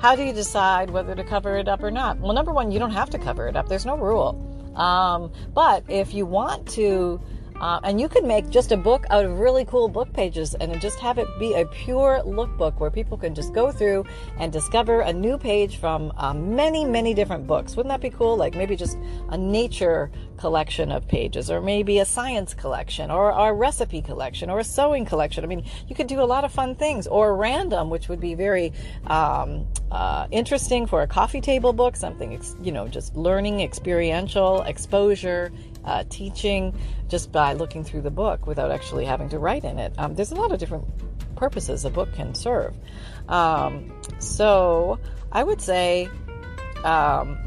how 0.00 0.14
do 0.14 0.22
you 0.22 0.32
decide 0.32 0.90
whether 0.90 1.14
to 1.14 1.24
cover 1.24 1.56
it 1.56 1.68
up 1.68 1.82
or 1.82 1.90
not? 1.90 2.18
Well 2.18 2.32
number 2.32 2.52
one 2.52 2.70
you 2.70 2.78
don't 2.78 2.90
have 2.90 3.10
to 3.10 3.18
cover 3.18 3.48
it 3.48 3.56
up. 3.56 3.68
There's 3.68 3.86
no 3.86 3.96
rule. 3.96 4.42
Um, 4.76 5.32
but 5.54 5.84
if 5.88 6.12
you 6.12 6.26
want 6.26 6.68
to 6.72 7.20
uh, 7.60 7.80
and 7.84 8.00
you 8.00 8.08
could 8.08 8.24
make 8.24 8.48
just 8.50 8.72
a 8.72 8.76
book 8.76 9.06
out 9.10 9.24
of 9.24 9.38
really 9.38 9.64
cool 9.64 9.88
book 9.88 10.12
pages 10.12 10.54
and 10.54 10.80
just 10.80 10.98
have 10.98 11.18
it 11.18 11.26
be 11.38 11.54
a 11.54 11.66
pure 11.66 12.22
lookbook 12.24 12.78
where 12.78 12.90
people 12.90 13.16
can 13.16 13.34
just 13.34 13.52
go 13.52 13.70
through 13.72 14.04
and 14.38 14.52
discover 14.52 15.00
a 15.00 15.12
new 15.12 15.38
page 15.38 15.78
from 15.78 16.12
uh, 16.16 16.34
many, 16.34 16.84
many 16.84 17.14
different 17.14 17.46
books. 17.46 17.76
Wouldn't 17.76 17.92
that 17.92 18.00
be 18.00 18.10
cool? 18.10 18.36
Like 18.36 18.54
maybe 18.54 18.76
just 18.76 18.98
a 19.30 19.38
nature 19.38 20.10
collection 20.36 20.92
of 20.92 21.08
pages, 21.08 21.50
or 21.50 21.60
maybe 21.60 21.98
a 21.98 22.04
science 22.04 22.54
collection, 22.54 23.10
or 23.10 23.30
a 23.30 23.52
recipe 23.52 24.02
collection, 24.02 24.50
or 24.50 24.60
a 24.60 24.64
sewing 24.64 25.04
collection. 25.04 25.44
I 25.44 25.46
mean, 25.46 25.64
you 25.88 25.94
could 25.94 26.06
do 26.06 26.20
a 26.20 26.24
lot 26.24 26.44
of 26.44 26.52
fun 26.52 26.74
things, 26.74 27.06
or 27.06 27.34
random, 27.36 27.90
which 27.90 28.08
would 28.08 28.20
be 28.20 28.34
very 28.34 28.72
um, 29.06 29.66
uh, 29.90 30.26
interesting 30.30 30.86
for 30.86 31.02
a 31.02 31.06
coffee 31.06 31.40
table 31.40 31.72
book, 31.72 31.96
something, 31.96 32.40
you 32.62 32.72
know, 32.72 32.86
just 32.88 33.16
learning, 33.16 33.60
experiential, 33.60 34.62
exposure, 34.62 35.52
uh, 35.86 36.04
teaching 36.08 36.74
just 37.08 37.32
by 37.32 37.52
looking 37.52 37.84
through 37.84 38.02
the 38.02 38.10
book 38.10 38.46
without 38.46 38.70
actually 38.70 39.04
having 39.04 39.28
to 39.30 39.38
write 39.38 39.64
in 39.64 39.78
it. 39.78 39.94
Um, 39.98 40.14
there's 40.14 40.32
a 40.32 40.34
lot 40.34 40.52
of 40.52 40.58
different 40.58 40.84
purposes 41.36 41.84
a 41.84 41.90
book 41.90 42.12
can 42.14 42.34
serve. 42.34 42.74
Um, 43.28 43.92
so 44.18 44.98
I 45.30 45.44
would 45.44 45.60
say, 45.60 46.08
um, 46.84 47.38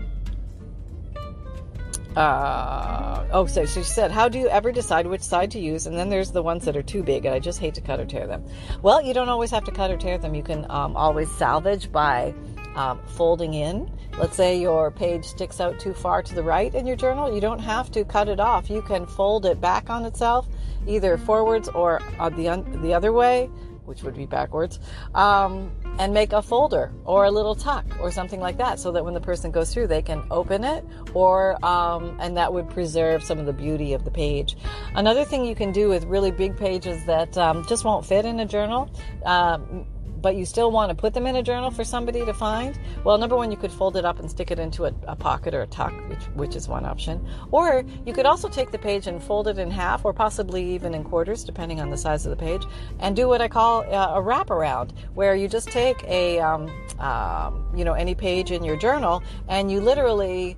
uh, 2.15 3.25
oh, 3.32 3.45
so 3.45 3.65
she 3.65 3.84
said, 3.84 4.12
How 4.12 4.30
do 4.30 4.39
you 4.39 4.47
ever 4.47 4.71
decide 4.71 5.08
which 5.08 5.21
side 5.21 5.52
to 5.52 5.60
use? 5.60 5.86
And 5.86 5.97
then 5.97 6.10
there's 6.10 6.32
the 6.32 6.41
ones 6.41 6.65
that 6.65 6.75
are 6.75 6.84
too 6.84 7.04
big, 7.04 7.25
and 7.25 7.36
I 7.36 7.39
just 7.39 7.60
hate 7.60 7.75
to 7.75 7.82
cut 7.82 7.99
or 7.99 8.06
tear 8.06 8.28
them. 8.28 8.45
Well, 8.82 9.02
you 9.02 9.13
don't 9.13 9.30
always 9.30 9.52
have 9.52 9.63
to 9.65 9.71
cut 9.71 9.91
or 9.91 9.97
tear 9.97 10.17
them. 10.17 10.34
You 10.34 10.43
can 10.43 10.69
um, 10.69 10.95
always 10.95 11.30
salvage 11.32 11.91
by 11.91 12.34
um, 12.75 12.99
folding 13.06 13.54
in. 13.54 13.91
Let's 14.19 14.36
say 14.36 14.60
your 14.60 14.91
page 14.91 15.23
sticks 15.23 15.62
out 15.62 15.79
too 15.79 15.93
far 15.93 16.21
to 16.21 16.36
the 16.36 16.43
right 16.43 16.75
in 16.75 16.86
your 16.86 16.97
journal. 16.97 17.34
You 17.34 17.39
don't 17.39 17.60
have 17.60 17.89
to 17.91 18.03
cut 18.03 18.27
it 18.27 18.41
off. 18.41 18.69
You 18.69 18.82
can 18.82 19.05
fold 19.05 19.45
it 19.45 19.62
back 19.62 19.89
on 19.89 20.03
itself, 20.03 20.45
either 20.86 21.17
forwards 21.17 21.69
or 21.69 22.01
on 22.19 22.36
the, 22.36 22.49
un- 22.49 22.82
the 22.82 22.93
other 22.93 23.13
way, 23.13 23.45
which 23.86 24.03
would 24.03 24.17
be 24.17 24.25
backwards, 24.25 24.82
um, 25.15 25.71
and 25.99 26.13
make 26.13 26.34
a 26.34 26.41
folder 26.41 26.91
or 27.05 27.23
a 27.23 27.32
little 27.32 27.55
tuck 27.55 27.86
or 28.01 28.12
something 28.12 28.41
like 28.41 28.58
that 28.58 28.77
so 28.77 28.91
that 28.91 29.05
when 29.05 29.13
the 29.13 29.21
person 29.21 29.51
goes 29.51 29.73
through, 29.73 29.88
they 29.88 30.01
can 30.01 30.21
open 30.32 30.65
it 30.65 30.86
or, 31.13 31.63
um, 31.65 32.17
and 32.19 32.36
that 32.36 32.51
would 32.51 32.69
preserve 32.69 33.23
some 33.23 33.39
of 33.39 33.45
the 33.45 33.53
beauty 33.53 33.93
of 33.93 34.03
the 34.03 34.12
page. 34.12 34.58
Another 34.95 35.23
thing 35.23 35.45
you 35.45 35.55
can 35.55 35.71
do 35.71 35.88
with 35.88 36.03
really 36.03 36.32
big 36.32 36.58
pages 36.58 37.05
that 37.05 37.38
um, 37.38 37.65
just 37.67 37.86
won't 37.86 38.05
fit 38.05 38.25
in 38.25 38.41
a 38.41 38.45
journal. 38.45 38.93
Um, 39.25 39.88
but 40.21 40.36
you 40.36 40.45
still 40.45 40.71
want 40.71 40.89
to 40.89 40.95
put 40.95 41.13
them 41.13 41.25
in 41.25 41.36
a 41.36 41.43
journal 41.43 41.71
for 41.71 41.84
somebody 41.84 42.25
to 42.25 42.34
find, 42.34 42.79
well, 43.03 43.17
number 43.17 43.36
one, 43.36 43.51
you 43.51 43.58
could 43.58 43.71
fold 43.71 43.95
it 43.95 44.05
up 44.05 44.19
and 44.19 44.29
stick 44.29 44.51
it 44.51 44.60
into 44.60 44.86
a, 44.86 44.93
a, 45.08 45.15
pocket 45.15 45.53
or 45.53 45.62
a 45.62 45.67
tuck, 45.67 45.93
which, 46.10 46.23
which 46.36 46.55
is 46.55 46.67
one 46.67 46.86
option. 46.86 47.25
Or 47.51 47.84
you 48.05 48.13
could 48.13 48.25
also 48.25 48.49
take 48.49 48.71
the 48.71 48.77
page 48.77 49.08
and 49.08 49.21
fold 49.21 49.47
it 49.47 49.58
in 49.58 49.71
half, 49.71 50.05
or 50.05 50.13
possibly 50.13 50.63
even 50.73 50.93
in 50.93 51.03
quarters, 51.03 51.43
depending 51.43 51.82
on 51.82 51.89
the 51.89 51.97
size 51.97 52.25
of 52.25 52.29
the 52.29 52.38
page, 52.38 52.63
and 52.99 53.15
do 53.15 53.27
what 53.27 53.41
I 53.41 53.47
call 53.47 53.82
a, 53.82 54.19
a 54.19 54.21
wraparound, 54.21 54.91
where 55.13 55.36
you 55.36 55.47
just 55.47 55.69
take 55.69 56.03
a, 56.03 56.39
um, 56.39 56.69
um, 56.99 57.65
you 57.75 57.86
know, 57.86 57.93
any 57.93 58.15
page 58.15 58.51
in 58.51 58.63
your 58.63 58.77
journal, 58.77 59.23
and 59.47 59.71
you 59.71 59.82
literally 59.82 60.58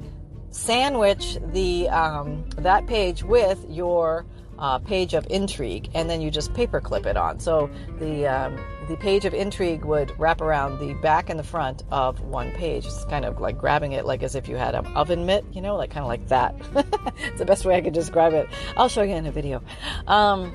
sandwich 0.52 1.38
the 1.54 1.88
um, 1.90 2.44
that 2.58 2.86
page 2.86 3.24
with 3.24 3.66
your 3.70 4.26
uh, 4.62 4.78
page 4.78 5.16
of 5.16 5.26
intrigue, 5.30 5.90
and 5.96 6.10
then 6.10 6.22
you 6.22 6.30
just 6.30 6.54
paperclip 6.54 7.08
it 7.08 7.18
on. 7.18 7.40
So 7.40 7.70
the 8.00 8.28
um, 8.28 8.60
the 8.88 8.96
page 8.96 9.26
of 9.26 9.34
intrigue 9.34 9.84
would 9.84 10.18
wrap 10.20 10.40
around 10.40 10.80
the 10.80 10.94
back 11.02 11.30
and 11.30 11.40
the 11.40 11.44
front 11.44 11.84
of 11.92 12.22
one 12.22 12.52
page. 12.52 12.86
It's 12.86 13.04
kind 13.06 13.26
of 13.26 13.42
like 13.42 13.58
grabbing 13.58 13.94
it, 13.94 14.06
like 14.06 14.22
as 14.22 14.36
if 14.36 14.48
you 14.48 14.56
had 14.56 14.76
an 14.76 14.86
oven 14.96 15.26
mitt, 15.26 15.44
you 15.52 15.62
know, 15.62 15.76
like 15.76 15.90
kind 15.90 16.04
of 16.04 16.08
like 16.08 16.28
that. 16.28 16.56
it's 17.18 17.40
the 17.40 17.46
best 17.46 17.66
way 17.66 17.76
I 17.76 17.82
could 17.82 17.94
describe 17.94 18.34
it. 18.34 18.48
I'll 18.78 18.88
show 18.88 19.02
you 19.02 19.16
in 19.16 19.26
a 19.26 19.32
video. 19.32 19.64
Um, 20.06 20.54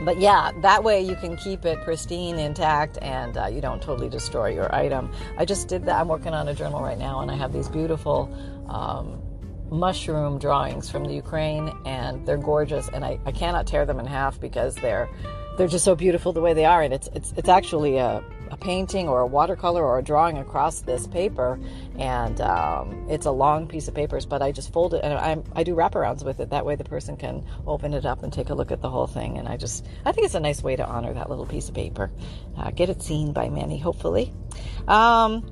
but 0.00 0.18
yeah, 0.18 0.50
that 0.62 0.82
way 0.82 1.00
you 1.00 1.14
can 1.14 1.36
keep 1.36 1.64
it 1.64 1.80
pristine, 1.84 2.40
intact, 2.40 2.98
and 3.02 3.36
uh, 3.36 3.46
you 3.46 3.60
don't 3.60 3.80
totally 3.80 4.08
destroy 4.08 4.48
your 4.48 4.74
item. 4.74 5.12
I 5.38 5.44
just 5.44 5.68
did 5.68 5.84
that. 5.84 6.00
I'm 6.00 6.08
working 6.08 6.34
on 6.34 6.48
a 6.48 6.54
journal 6.54 6.82
right 6.82 6.98
now, 6.98 7.20
and 7.20 7.30
I 7.30 7.36
have 7.36 7.52
these 7.52 7.68
beautiful. 7.68 8.34
Um, 8.68 9.22
mushroom 9.72 10.38
drawings 10.38 10.90
from 10.90 11.04
the 11.04 11.14
Ukraine, 11.14 11.72
and 11.84 12.24
they're 12.26 12.36
gorgeous. 12.36 12.88
And 12.88 13.04
I, 13.04 13.18
I 13.26 13.32
cannot 13.32 13.66
tear 13.66 13.86
them 13.86 13.98
in 13.98 14.06
half 14.06 14.38
because 14.40 14.74
they're 14.76 15.08
they're 15.58 15.68
just 15.68 15.84
so 15.84 15.94
beautiful 15.94 16.32
the 16.32 16.40
way 16.40 16.54
they 16.54 16.64
are. 16.64 16.82
And 16.82 16.94
it's 16.94 17.08
it's 17.14 17.32
it's 17.36 17.48
actually 17.48 17.96
a 17.96 18.22
a 18.52 18.56
painting 18.56 19.08
or 19.08 19.20
a 19.20 19.26
watercolor 19.26 19.82
or 19.82 19.98
a 19.98 20.02
drawing 20.02 20.36
across 20.36 20.80
this 20.80 21.06
paper, 21.06 21.58
and 21.98 22.38
um, 22.42 23.06
it's 23.08 23.24
a 23.24 23.30
long 23.30 23.66
piece 23.66 23.88
of 23.88 23.94
papers. 23.94 24.26
But 24.26 24.42
I 24.42 24.52
just 24.52 24.72
fold 24.72 24.92
it 24.92 25.02
and 25.02 25.14
I, 25.14 25.38
I 25.58 25.64
do 25.64 25.74
wraparounds 25.74 26.22
with 26.22 26.38
it. 26.38 26.50
That 26.50 26.66
way, 26.66 26.76
the 26.76 26.84
person 26.84 27.16
can 27.16 27.46
open 27.66 27.94
it 27.94 28.04
up 28.04 28.22
and 28.22 28.30
take 28.30 28.50
a 28.50 28.54
look 28.54 28.70
at 28.70 28.82
the 28.82 28.90
whole 28.90 29.06
thing. 29.06 29.38
And 29.38 29.48
I 29.48 29.56
just 29.56 29.86
I 30.04 30.12
think 30.12 30.26
it's 30.26 30.34
a 30.34 30.40
nice 30.40 30.62
way 30.62 30.76
to 30.76 30.86
honor 30.86 31.14
that 31.14 31.30
little 31.30 31.46
piece 31.46 31.68
of 31.68 31.74
paper. 31.74 32.10
Uh, 32.56 32.70
get 32.70 32.90
it 32.90 33.02
seen 33.02 33.32
by 33.32 33.48
many, 33.48 33.78
hopefully. 33.78 34.34
Um, 34.86 35.50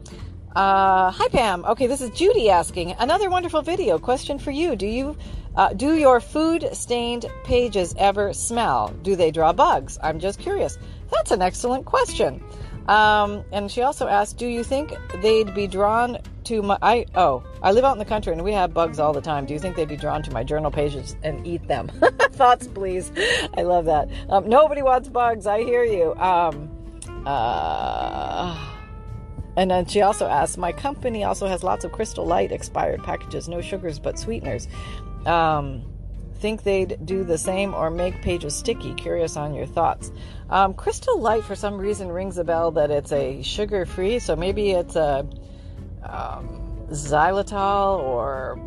uh, 0.57 1.11
hi 1.13 1.29
Pam. 1.29 1.65
Okay, 1.65 1.87
this 1.87 2.01
is 2.01 2.11
Judy 2.11 2.51
asking 2.51 2.93
another 2.99 3.31
wonderful 3.31 3.63
video 3.63 3.99
question 3.99 4.39
for 4.39 4.51
you. 4.51 4.75
Do 4.75 4.87
you 4.87 5.17
uh, 5.55 5.73
do 5.73 5.95
your 5.95 6.21
food 6.21 6.69
stained 6.73 7.27
pages 7.45 7.95
ever 7.97 8.33
smell? 8.33 8.89
Do 9.03 9.15
they 9.15 9.31
draw 9.31 9.53
bugs? 9.53 9.99
I'm 10.03 10.19
just 10.19 10.41
curious. 10.41 10.79
That's 11.13 11.31
an 11.31 11.43
excellent 11.43 11.85
question. 11.85 12.43
Um, 12.89 13.45
and 13.53 13.71
she 13.71 13.83
also 13.83 14.09
asked, 14.09 14.39
"Do 14.39 14.47
you 14.47 14.65
think 14.65 14.93
they'd 15.23 15.55
be 15.55 15.69
drawn 15.69 16.19
to 16.45 16.63
my? 16.63 16.79
I 16.83 17.07
oh, 17.15 17.45
I 17.63 17.71
live 17.71 17.85
out 17.85 17.93
in 17.93 17.99
the 17.99 18.05
country 18.05 18.33
and 18.33 18.43
we 18.43 18.53
have 18.53 18.75
bugs 18.75 18.99
all 18.99 19.13
the 19.13 19.21
time. 19.21 19.47
Do 19.47 19.55
you 19.55 19.61
think 19.61 19.77
they'd 19.77 19.87
be 19.87 19.97
drawn 19.97 20.23
to 20.25 20.33
my 20.33 20.43
journal 20.43 20.73
pages 20.73 21.15
and 21.23 21.47
eat 21.47 21.69
them? 21.69 21.89
Thoughts, 22.33 22.67
please. 22.67 23.13
I 23.57 23.63
love 23.63 23.85
that. 23.85 24.09
Um, 24.29 24.49
nobody 24.49 24.83
wants 24.83 25.09
bugs. 25.09 25.47
I 25.47 25.63
hear 25.63 25.85
you. 25.85 26.15
Um, 26.17 26.69
uh, 27.25 28.80
and 29.57 29.71
then 29.71 29.87
she 29.87 30.03
also 30.03 30.27
asked, 30.27 30.59
My 30.59 30.73
company 30.73 31.25
also 31.25 31.47
has 31.47 31.63
lots 31.63 31.85
of 31.85 31.93
Crystal 31.93 32.25
Light 32.25 32.53
expired 32.53 33.03
packages, 33.03 33.49
no 33.49 33.61
sugars 33.61 33.99
but 33.99 34.19
sweeteners. 34.19 34.69
Um, 35.27 35.85
think 36.41 36.63
they'd 36.63 37.05
do 37.05 37.23
the 37.23 37.39
same 37.39 37.75
or 37.75 37.91
make 37.91 38.21
pages 38.23 38.55
sticky? 38.55 38.95
Curious 38.95 39.37
on 39.37 39.55
your 39.55 39.67
thoughts. 39.67 40.11
Um, 40.49 40.75
Crystal 40.75 41.21
Light, 41.21 41.45
for 41.45 41.55
some 41.55 41.77
reason, 41.77 42.09
rings 42.09 42.39
a 42.39 42.45
bell 42.45 42.71
that 42.73 42.91
it's 42.91 43.13
a 43.13 43.43
sugar 43.43 43.85
free, 43.85 44.19
so 44.19 44.35
maybe 44.35 44.71
it's 44.71 44.97
a 44.97 45.27
um, 46.03 46.87
xylitol 46.91 47.99
or 47.99 48.59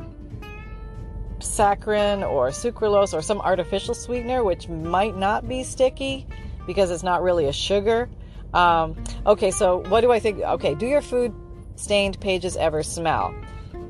saccharin 1.39 2.28
or 2.28 2.50
sucralose 2.50 3.13
or 3.13 3.22
some 3.22 3.41
artificial 3.41 3.93
sweetener, 3.93 4.43
which 4.43 4.69
might 4.69 5.17
not 5.17 5.48
be 5.48 5.63
sticky 5.63 6.28
because 6.65 6.91
it's 6.91 7.04
not 7.04 7.22
really 7.22 7.48
a 7.48 7.54
sugar. 7.54 8.08
Um, 8.54 8.96
okay, 9.26 9.52
so 9.52 9.84
what 9.89 10.02
do 10.02 10.12
I 10.12 10.20
think? 10.20 10.39
Okay, 10.39 10.76
do 10.76 10.86
your 10.86 11.02
food 11.02 11.34
stained 11.76 12.20
pages 12.20 12.56
ever 12.56 12.84
smell? 12.84 13.34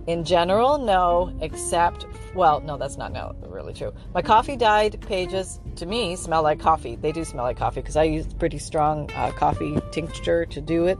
In 0.07 0.23
general, 0.23 0.77
no, 0.77 1.33
except, 1.41 2.05
well, 2.35 2.61
no, 2.61 2.77
that's 2.77 2.97
not 2.97 3.11
no, 3.11 3.35
really 3.47 3.73
true. 3.73 3.93
My 4.13 4.21
coffee 4.21 4.55
dyed 4.55 4.99
pages, 5.01 5.59
to 5.75 5.85
me, 5.85 6.15
smell 6.15 6.43
like 6.43 6.59
coffee. 6.59 6.95
They 6.95 7.11
do 7.11 7.23
smell 7.23 7.43
like 7.43 7.57
coffee 7.57 7.81
because 7.81 7.95
I 7.95 8.03
use 8.03 8.25
pretty 8.33 8.59
strong 8.59 9.09
uh, 9.15 9.31
coffee 9.31 9.79
tincture 9.91 10.45
to 10.47 10.61
do 10.61 10.85
it. 10.85 10.97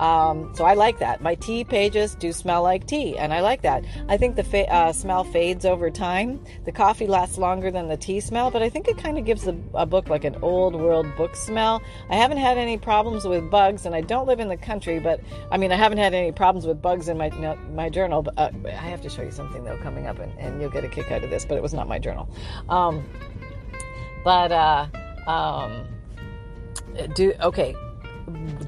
Um, 0.00 0.50
so 0.54 0.64
I 0.64 0.72
like 0.74 0.98
that. 1.00 1.20
My 1.20 1.34
tea 1.34 1.62
pages 1.62 2.14
do 2.14 2.32
smell 2.32 2.62
like 2.62 2.86
tea, 2.86 3.18
and 3.18 3.34
I 3.34 3.40
like 3.40 3.60
that. 3.62 3.84
I 4.08 4.16
think 4.16 4.34
the 4.34 4.42
fa- 4.42 4.72
uh, 4.72 4.92
smell 4.94 5.24
fades 5.24 5.66
over 5.66 5.90
time. 5.90 6.42
The 6.64 6.72
coffee 6.72 7.06
lasts 7.06 7.36
longer 7.36 7.70
than 7.70 7.86
the 7.86 7.98
tea 7.98 8.20
smell, 8.20 8.50
but 8.50 8.62
I 8.62 8.70
think 8.70 8.88
it 8.88 8.96
kind 8.96 9.18
of 9.18 9.26
gives 9.26 9.46
a 9.46 9.52
book 9.52 10.08
like 10.08 10.24
an 10.24 10.36
old 10.40 10.74
world 10.74 11.06
book 11.16 11.36
smell. 11.36 11.82
I 12.08 12.16
haven't 12.16 12.38
had 12.38 12.56
any 12.56 12.78
problems 12.78 13.26
with 13.26 13.50
bugs, 13.50 13.84
and 13.84 13.94
I 13.94 14.00
don't 14.00 14.26
live 14.26 14.40
in 14.40 14.48
the 14.48 14.56
country, 14.56 15.00
but 15.00 15.20
I 15.52 15.58
mean, 15.58 15.70
I 15.70 15.76
haven't 15.76 15.98
had 15.98 16.14
any 16.14 16.32
problems 16.32 16.66
with 16.66 16.80
bugs 16.80 17.08
in 17.08 17.18
my 17.18 17.28
my 17.74 17.90
journal. 17.90 18.22
But 18.22 18.38
uh, 18.38 18.50
I 18.64 18.88
have 18.88 19.02
to 19.02 19.10
show 19.10 19.22
you 19.22 19.30
something 19.30 19.64
though 19.64 19.76
coming 19.82 20.06
up, 20.06 20.18
and, 20.18 20.32
and, 20.38 20.60
you'll 20.62 20.69
get 20.70 20.84
a 20.84 20.88
kick 20.88 21.10
out 21.10 21.24
of 21.24 21.30
this. 21.30 21.44
But 21.44 21.56
it 21.56 21.62
was 21.62 21.74
not 21.74 21.88
my 21.88 21.98
journal. 21.98 22.28
Um, 22.68 23.04
but 24.24 24.52
uh, 24.52 24.86
um, 25.26 25.86
do 27.14 27.32
okay 27.40 27.74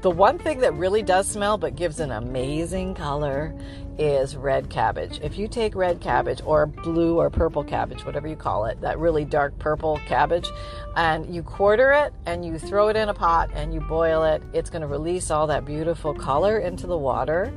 the 0.01 0.11
one 0.11 0.37
thing 0.37 0.59
that 0.59 0.73
really 0.73 1.01
does 1.01 1.27
smell 1.27 1.57
but 1.57 1.75
gives 1.75 1.99
an 1.99 2.11
amazing 2.11 2.93
color 2.93 3.55
is 3.97 4.35
red 4.35 4.69
cabbage. 4.69 5.19
If 5.21 5.37
you 5.37 5.47
take 5.47 5.75
red 5.75 6.01
cabbage 6.01 6.41
or 6.45 6.65
blue 6.65 7.19
or 7.19 7.29
purple 7.29 7.63
cabbage, 7.63 8.05
whatever 8.05 8.27
you 8.27 8.35
call 8.35 8.65
it, 8.65 8.81
that 8.81 8.99
really 8.99 9.25
dark 9.25 9.57
purple 9.59 9.99
cabbage, 10.05 10.49
and 10.95 11.33
you 11.33 11.43
quarter 11.43 11.91
it 11.91 12.13
and 12.25 12.45
you 12.45 12.57
throw 12.57 12.89
it 12.89 12.95
in 12.95 13.09
a 13.09 13.13
pot 13.13 13.49
and 13.53 13.73
you 13.73 13.81
boil 13.81 14.23
it, 14.23 14.41
it's 14.53 14.69
going 14.69 14.81
to 14.81 14.87
release 14.87 15.31
all 15.31 15.47
that 15.47 15.65
beautiful 15.65 16.13
color 16.13 16.59
into 16.59 16.87
the 16.87 16.97
water. 16.97 17.53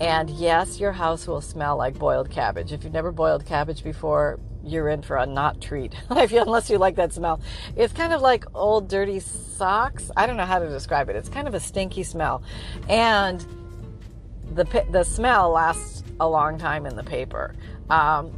And 0.00 0.28
yes, 0.30 0.78
your 0.78 0.92
house 0.92 1.26
will 1.26 1.40
smell 1.40 1.76
like 1.76 1.98
boiled 1.98 2.30
cabbage. 2.30 2.72
If 2.72 2.84
you've 2.84 2.92
never 2.92 3.12
boiled 3.12 3.46
cabbage 3.46 3.82
before, 3.82 4.38
you're 4.66 4.88
in 4.88 5.00
for 5.02 5.16
a 5.16 5.26
not 5.26 5.60
treat 5.60 5.94
unless 6.10 6.68
you 6.68 6.78
like 6.78 6.96
that 6.96 7.12
smell. 7.12 7.40
It's 7.76 7.92
kind 7.92 8.12
of 8.12 8.20
like 8.20 8.44
old 8.54 8.88
dirty 8.88 9.20
socks. 9.20 10.10
I 10.16 10.26
don't 10.26 10.36
know 10.36 10.44
how 10.44 10.58
to 10.58 10.68
describe 10.68 11.08
it. 11.08 11.16
It's 11.16 11.28
kind 11.28 11.48
of 11.48 11.54
a 11.54 11.60
stinky 11.60 12.02
smell, 12.02 12.42
and 12.88 13.44
the 14.56 14.84
the 14.90 15.04
smell 15.04 15.50
lasts 15.50 16.02
a 16.18 16.28
long 16.28 16.58
time 16.58 16.86
in 16.86 16.96
the 16.96 17.02
paper. 17.02 17.54
Um, 17.90 18.32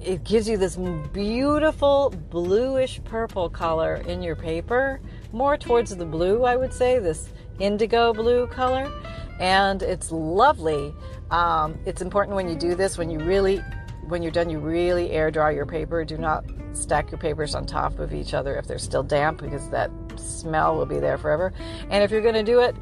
it 0.00 0.24
gives 0.24 0.48
you 0.48 0.56
this 0.56 0.76
beautiful 1.12 2.14
bluish 2.30 3.02
purple 3.04 3.50
color 3.50 3.96
in 4.06 4.22
your 4.22 4.36
paper, 4.36 5.00
more 5.32 5.56
towards 5.58 5.94
the 5.94 6.06
blue, 6.06 6.44
I 6.44 6.56
would 6.56 6.72
say, 6.72 6.98
this 6.98 7.28
indigo 7.58 8.14
blue 8.14 8.46
color, 8.46 8.90
and 9.38 9.82
it's 9.82 10.10
lovely. 10.10 10.94
Um, 11.30 11.78
it's 11.84 12.00
important 12.00 12.36
when 12.36 12.48
you 12.48 12.56
do 12.56 12.74
this 12.74 12.96
when 12.96 13.10
you 13.10 13.18
really 13.18 13.62
when 14.10 14.22
you're 14.22 14.32
done, 14.32 14.50
you 14.50 14.58
really 14.58 15.10
air 15.10 15.30
dry 15.30 15.52
your 15.52 15.66
paper. 15.66 16.04
Do 16.04 16.18
not 16.18 16.44
stack 16.72 17.10
your 17.10 17.18
papers 17.18 17.54
on 17.54 17.66
top 17.66 17.98
of 17.98 18.12
each 18.12 18.34
other 18.34 18.56
if 18.56 18.66
they're 18.66 18.78
still 18.78 19.02
damp 19.02 19.40
because 19.40 19.68
that 19.70 19.90
smell 20.16 20.76
will 20.76 20.86
be 20.86 20.98
there 20.98 21.18
forever. 21.18 21.52
And 21.90 22.02
if 22.02 22.10
you're 22.10 22.20
going 22.20 22.34
to 22.34 22.42
do 22.42 22.60
it, 22.60 22.74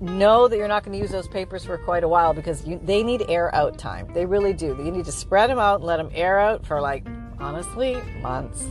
know 0.00 0.48
that 0.48 0.56
you're 0.56 0.68
not 0.68 0.84
going 0.84 0.96
to 0.96 1.02
use 1.02 1.10
those 1.10 1.28
papers 1.28 1.64
for 1.64 1.76
quite 1.78 2.04
a 2.04 2.08
while 2.08 2.32
because 2.32 2.66
you, 2.66 2.80
they 2.82 3.02
need 3.02 3.24
air 3.28 3.54
out 3.54 3.78
time. 3.78 4.12
They 4.12 4.26
really 4.26 4.52
do. 4.52 4.76
You 4.82 4.90
need 4.90 5.04
to 5.06 5.12
spread 5.12 5.50
them 5.50 5.58
out 5.58 5.76
and 5.76 5.84
let 5.84 5.96
them 5.96 6.10
air 6.12 6.38
out 6.38 6.66
for 6.66 6.80
like, 6.80 7.06
honestly, 7.38 8.00
months. 8.20 8.64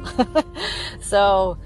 so 1.01 1.57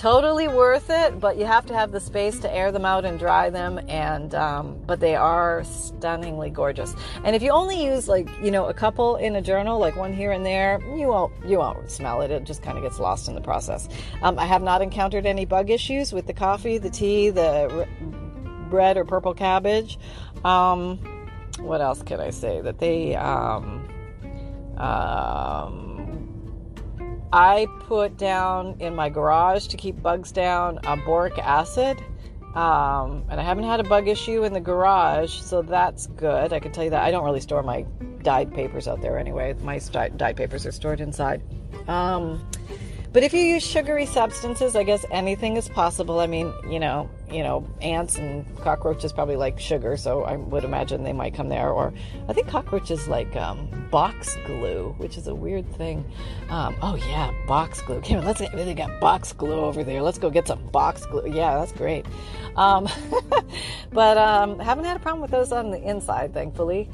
totally 0.00 0.48
worth 0.48 0.88
it, 0.88 1.20
but 1.20 1.36
you 1.36 1.44
have 1.44 1.66
to 1.66 1.74
have 1.74 1.92
the 1.92 2.00
space 2.00 2.38
to 2.38 2.50
air 2.50 2.72
them 2.72 2.86
out 2.86 3.04
and 3.04 3.18
dry 3.18 3.50
them. 3.50 3.78
And 3.86 4.34
um, 4.34 4.80
but 4.86 4.98
they 4.98 5.14
are 5.14 5.62
stunningly 5.64 6.48
gorgeous. 6.48 6.94
And 7.22 7.36
if 7.36 7.42
you 7.42 7.50
only 7.50 7.84
use 7.84 8.08
like 8.08 8.26
you 8.42 8.50
know 8.50 8.66
a 8.66 8.74
couple 8.74 9.16
in 9.16 9.36
a 9.36 9.42
journal, 9.42 9.78
like 9.78 9.96
one 9.96 10.14
here 10.14 10.32
and 10.32 10.44
there, 10.44 10.80
you 10.96 11.08
won't 11.08 11.32
you 11.44 11.58
won't 11.58 11.90
smell 11.90 12.22
it. 12.22 12.30
It 12.30 12.44
just 12.44 12.62
kind 12.62 12.78
of 12.78 12.82
gets 12.82 12.98
lost 12.98 13.28
in 13.28 13.34
the 13.34 13.42
process. 13.42 13.88
Um, 14.22 14.38
I 14.38 14.46
have 14.46 14.62
not 14.62 14.80
encountered 14.80 15.26
any 15.26 15.44
bug 15.44 15.68
issues 15.68 16.14
with 16.14 16.26
the 16.26 16.34
coffee, 16.34 16.78
the 16.78 16.90
tea, 16.90 17.28
the 17.28 17.86
red 18.72 18.96
or 18.96 19.04
purple 19.04 19.34
cabbage. 19.34 19.98
Um, 20.44 20.98
what 21.60 21.80
else 21.80 22.02
can 22.02 22.20
I 22.20 22.30
say? 22.30 22.60
That 22.60 22.78
they 22.78 23.14
um, 23.16 23.88
um 24.76 25.90
I 27.32 27.66
put 27.80 28.16
down 28.16 28.76
in 28.80 28.94
my 28.94 29.08
garage 29.08 29.68
to 29.68 29.76
keep 29.76 30.02
bugs 30.02 30.32
down 30.32 30.80
boric 31.04 31.38
acid. 31.38 32.02
Um, 32.54 33.24
and 33.30 33.38
I 33.38 33.44
haven't 33.44 33.64
had 33.64 33.78
a 33.78 33.84
bug 33.84 34.08
issue 34.08 34.42
in 34.42 34.52
the 34.52 34.60
garage, 34.60 35.32
so 35.32 35.62
that's 35.62 36.08
good. 36.08 36.52
I 36.52 36.58
can 36.58 36.72
tell 36.72 36.82
you 36.82 36.90
that 36.90 37.04
I 37.04 37.12
don't 37.12 37.24
really 37.24 37.40
store 37.40 37.62
my 37.62 37.82
dyed 38.22 38.52
papers 38.52 38.88
out 38.88 39.00
there 39.00 39.18
anyway. 39.18 39.54
My 39.62 39.78
dyed 39.78 40.36
papers 40.36 40.66
are 40.66 40.72
stored 40.72 41.00
inside. 41.00 41.42
Um, 41.86 42.44
but 43.12 43.22
if 43.22 43.32
you 43.32 43.40
use 43.40 43.64
sugary 43.64 44.06
substances, 44.06 44.76
I 44.76 44.84
guess 44.84 45.04
anything 45.10 45.56
is 45.56 45.68
possible. 45.68 46.20
I 46.20 46.26
mean, 46.26 46.52
you 46.68 46.78
know, 46.78 47.10
you 47.30 47.42
know, 47.42 47.66
ants 47.80 48.16
and 48.16 48.44
cockroaches 48.58 49.12
probably 49.12 49.36
like 49.36 49.58
sugar, 49.58 49.96
so 49.96 50.22
I 50.22 50.36
would 50.36 50.64
imagine 50.64 51.02
they 51.02 51.12
might 51.12 51.34
come 51.34 51.48
there. 51.48 51.70
Or 51.70 51.92
I 52.28 52.32
think 52.32 52.48
cockroaches 52.48 53.08
like 53.08 53.34
um, 53.34 53.88
box 53.90 54.36
glue, 54.46 54.94
which 54.98 55.16
is 55.16 55.26
a 55.26 55.34
weird 55.34 55.70
thing. 55.76 56.04
Um, 56.50 56.76
oh 56.82 56.94
yeah, 56.94 57.32
box 57.46 57.80
glue. 57.82 57.96
Okay, 57.96 58.20
let's 58.20 58.40
get, 58.40 58.52
they 58.52 58.74
got 58.74 59.00
box 59.00 59.32
glue 59.32 59.60
over 59.60 59.82
there. 59.82 60.02
Let's 60.02 60.18
go 60.18 60.30
get 60.30 60.46
some 60.46 60.64
box 60.68 61.04
glue. 61.06 61.26
Yeah, 61.26 61.58
that's 61.58 61.72
great. 61.72 62.06
Um, 62.56 62.88
but 63.92 64.18
um, 64.18 64.58
haven't 64.58 64.84
had 64.84 64.96
a 64.96 65.00
problem 65.00 65.20
with 65.22 65.30
those 65.30 65.50
on 65.52 65.70
the 65.70 65.82
inside, 65.82 66.32
thankfully. 66.32 66.88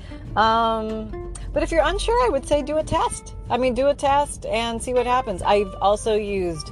But 1.56 1.62
if 1.62 1.72
you're 1.72 1.86
unsure, 1.86 2.22
I 2.22 2.28
would 2.28 2.46
say 2.46 2.60
do 2.60 2.76
a 2.76 2.84
test. 2.84 3.34
I 3.48 3.56
mean, 3.56 3.72
do 3.72 3.88
a 3.88 3.94
test 3.94 4.44
and 4.44 4.82
see 4.82 4.92
what 4.92 5.06
happens. 5.06 5.40
I've 5.40 5.74
also 5.80 6.14
used 6.14 6.70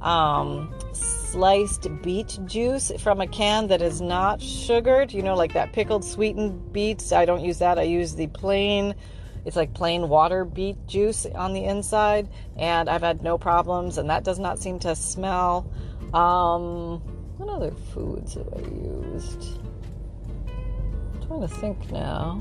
um, 0.00 0.72
sliced 0.92 1.88
beet 2.00 2.38
juice 2.46 2.92
from 3.00 3.20
a 3.20 3.26
can 3.26 3.66
that 3.66 3.82
is 3.82 4.00
not 4.00 4.40
sugared. 4.40 5.12
You 5.12 5.22
know, 5.22 5.34
like 5.34 5.54
that 5.54 5.72
pickled 5.72 6.04
sweetened 6.04 6.72
beets. 6.72 7.10
I 7.10 7.24
don't 7.24 7.40
use 7.40 7.58
that. 7.58 7.76
I 7.76 7.82
use 7.82 8.14
the 8.14 8.28
plain. 8.28 8.94
It's 9.44 9.56
like 9.56 9.74
plain 9.74 10.08
water 10.08 10.44
beet 10.44 10.86
juice 10.86 11.26
on 11.26 11.52
the 11.52 11.64
inside, 11.64 12.28
and 12.56 12.88
I've 12.88 13.02
had 13.02 13.24
no 13.24 13.36
problems, 13.36 13.98
and 13.98 14.10
that 14.10 14.22
does 14.22 14.38
not 14.38 14.60
seem 14.60 14.78
to 14.78 14.94
smell. 14.94 15.68
Um, 16.14 17.00
what 17.36 17.48
other 17.48 17.72
foods 17.72 18.34
have 18.34 18.46
I 18.54 18.60
used? 18.60 19.58
I'm 20.46 21.26
trying 21.26 21.40
to 21.40 21.48
think 21.48 21.90
now. 21.90 22.40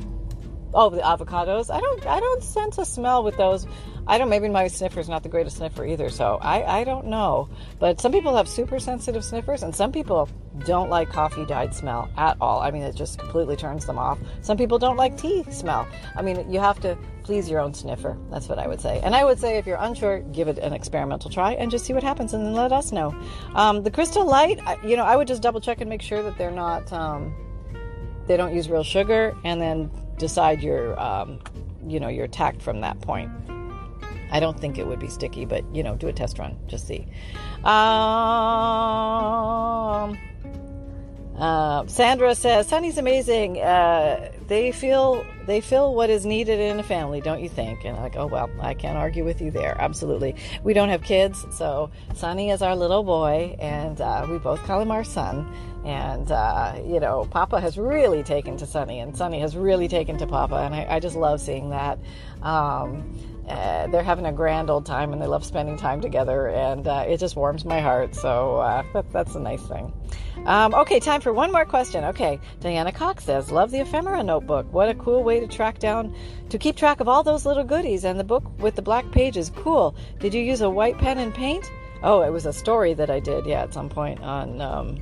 Oh, 0.74 0.90
the 0.90 1.02
avocados. 1.02 1.74
I 1.74 1.80
don't. 1.80 2.06
I 2.06 2.20
don't 2.20 2.44
sense 2.44 2.78
a 2.78 2.86
smell 2.86 3.24
with 3.24 3.38
those. 3.38 3.66
I 4.06 4.18
don't. 4.18 4.30
Maybe 4.30 4.50
my 4.50 4.68
sniffer 4.68 5.00
is 5.00 5.10
not 5.10 5.24
the 5.24 5.30
greatest 5.30 5.58
sniffer 5.58 5.86
either. 5.86 6.10
So 6.10 6.38
I. 6.42 6.80
I 6.80 6.84
don't 6.84 7.08
know. 7.08 7.50
But 7.80 8.00
some 8.00 8.12
people 8.12 8.36
have 8.38 8.48
super 8.48 8.80
sensitive 8.80 9.24
sniffers, 9.24 9.64
and 9.64 9.76
some 9.76 9.92
people 9.92 10.30
don't 10.66 10.90
like 10.90 11.10
coffee 11.10 11.46
dyed 11.46 11.74
smell 11.74 12.10
at 12.18 12.38
all. 12.40 12.60
I 12.60 12.70
mean, 12.70 12.84
it 12.84 12.96
just 12.96 13.18
completely 13.18 13.56
turns 13.56 13.86
them 13.86 13.98
off. 13.98 14.20
Some 14.42 14.58
people 14.58 14.78
don't 14.78 14.98
like 14.98 15.18
tea 15.18 15.44
smell. 15.50 15.88
I 16.16 16.22
mean, 16.22 16.50
you 16.52 16.60
have 16.60 16.80
to 16.82 16.98
please 17.24 17.50
your 17.50 17.60
own 17.60 17.74
sniffer. 17.74 18.18
That's 18.30 18.48
what 18.48 18.60
I 18.60 18.68
would 18.68 18.82
say. 18.82 19.00
And 19.04 19.16
I 19.16 19.24
would 19.24 19.40
say 19.40 19.58
if 19.58 19.66
you're 19.66 19.78
unsure, 19.80 20.20
give 20.20 20.48
it 20.48 20.58
an 20.60 20.74
experimental 20.74 21.30
try 21.30 21.54
and 21.54 21.72
just 21.72 21.86
see 21.86 21.94
what 21.94 22.04
happens, 22.04 22.34
and 22.34 22.46
then 22.46 22.54
let 22.54 22.72
us 22.72 22.92
know. 22.92 23.16
Um, 23.56 23.82
the 23.82 23.92
Crystal 23.92 24.26
Light. 24.26 24.60
You 24.84 24.98
know, 24.98 25.04
I 25.04 25.16
would 25.16 25.28
just 25.28 25.42
double 25.42 25.62
check 25.62 25.82
and 25.82 25.90
make 25.90 26.04
sure 26.04 26.22
that 26.22 26.38
they're 26.38 26.52
not. 26.52 26.92
Um, 26.94 27.34
they 28.28 28.38
don't 28.38 28.54
use 28.54 28.70
real 28.70 28.84
sugar, 28.84 29.36
and 29.44 29.60
then 29.60 29.90
decide 30.20 30.62
your, 30.62 31.00
um, 31.00 31.40
you 31.88 32.00
know, 32.00 32.10
your 32.10 32.28
tact 32.28 32.62
from 32.62 32.82
that 32.82 33.02
point. 33.02 33.32
I 34.32 34.40
don't 34.40 34.60
think 34.60 34.78
it 34.78 34.86
would 34.86 35.00
be 35.00 35.08
sticky, 35.08 35.46
but 35.46 35.64
you 35.74 35.82
know, 35.82 35.96
do 35.96 36.08
a 36.08 36.14
test 36.14 36.38
run, 36.38 36.56
just 36.68 36.86
see. 36.86 37.08
Um, 37.64 37.74
uh, 41.40 41.88
Sandra 41.88 42.36
says, 42.36 42.68
"Sunny's 42.68 42.98
amazing. 42.98 43.60
Uh, 43.62 44.32
they 44.48 44.72
feel 44.72 45.26
they 45.46 45.62
feel 45.62 45.96
what 45.96 46.10
is 46.10 46.26
needed 46.26 46.60
in 46.60 46.80
a 46.80 46.84
family, 46.84 47.22
don't 47.22 47.42
you 47.42 47.48
think?" 47.48 47.86
And 47.86 47.96
I'm 47.96 48.04
like, 48.04 48.18
"Oh 48.18 48.28
well, 48.28 48.50
I 48.60 48.74
can't 48.74 48.98
argue 48.98 49.24
with 49.24 49.42
you 49.42 49.50
there. 49.50 49.76
Absolutely. 49.80 50.36
We 50.64 50.74
don't 50.74 50.90
have 50.90 51.02
kids, 51.02 51.46
so 51.52 51.92
Sunny 52.14 52.50
is 52.50 52.62
our 52.62 52.76
little 52.76 53.04
boy, 53.04 53.56
and 53.60 54.02
uh, 54.02 54.28
we 54.30 54.38
both 54.38 54.62
call 54.64 54.82
him 54.82 54.92
our 54.92 55.04
son. 55.04 55.50
And 55.86 56.30
uh, 56.30 56.76
you 56.86 57.00
know, 57.00 57.26
Papa 57.32 57.62
has 57.62 57.78
really 57.78 58.22
taken 58.22 58.58
to 58.58 58.66
Sunny, 58.66 59.00
and 59.00 59.16
Sunny 59.16 59.40
has 59.40 59.56
really 59.56 59.88
taken 59.88 60.18
to 60.18 60.28
Papa, 60.28 60.56
and 60.56 60.76
I, 60.76 60.86
I 60.90 61.00
just 61.00 61.16
love 61.16 61.40
seeing 61.40 61.70
that." 61.70 62.00
Um, 62.42 63.18
uh, 63.50 63.88
they're 63.88 64.04
having 64.04 64.26
a 64.26 64.32
grand 64.32 64.70
old 64.70 64.86
time 64.86 65.12
and 65.12 65.22
they 65.22 65.26
love 65.26 65.44
spending 65.44 65.76
time 65.76 66.02
together 66.02 66.50
and 66.50 66.88
uh, 66.88 67.06
it 67.08 67.18
just 67.18 67.36
warms 67.36 67.66
my 67.66 67.82
heart. 67.82 68.14
So 68.14 68.58
uh, 68.58 68.84
that, 68.94 69.12
that's 69.12 69.36
a 69.36 69.40
nice 69.40 69.66
thing. 69.66 69.92
Um, 70.46 70.74
okay 70.74 71.00
time 71.00 71.20
for 71.20 71.34
one 71.34 71.52
more 71.52 71.66
question. 71.66 72.04
Okay 72.06 72.40
diana 72.60 72.92
cox 72.92 73.26
says 73.26 73.52
love 73.52 73.72
the 73.72 73.80
ephemera 73.80 74.24
notebook. 74.24 74.72
What 74.72 74.90
a 74.90 74.94
cool 74.96 75.24
way 75.24 75.40
to 75.40 75.48
track 75.48 75.80
down 75.80 76.16
to 76.50 76.58
keep 76.58 76.76
track 76.76 77.00
of 77.00 77.08
all 77.08 77.24
those 77.24 77.46
little 77.46 77.64
goodies 77.64 78.06
and 78.06 78.20
the 78.20 78.24
book 78.24 78.44
with 78.60 78.76
the 78.76 78.82
black 78.82 79.10
pages. 79.12 79.52
Cool. 79.56 79.96
Did 80.20 80.34
you 80.34 80.42
use 80.42 80.62
a 80.62 80.70
white 80.70 80.98
pen 80.98 81.18
and 81.18 81.34
paint? 81.34 81.70
Oh 82.04 82.22
it 82.22 82.30
was 82.30 82.46
a 82.46 82.54
story 82.54 82.94
that 82.94 83.10
i 83.10 83.20
did 83.20 83.46
yeah 83.46 83.64
at 83.64 83.74
some 83.74 83.90
point 83.90 84.22
on 84.22 84.62
um, 84.62 84.98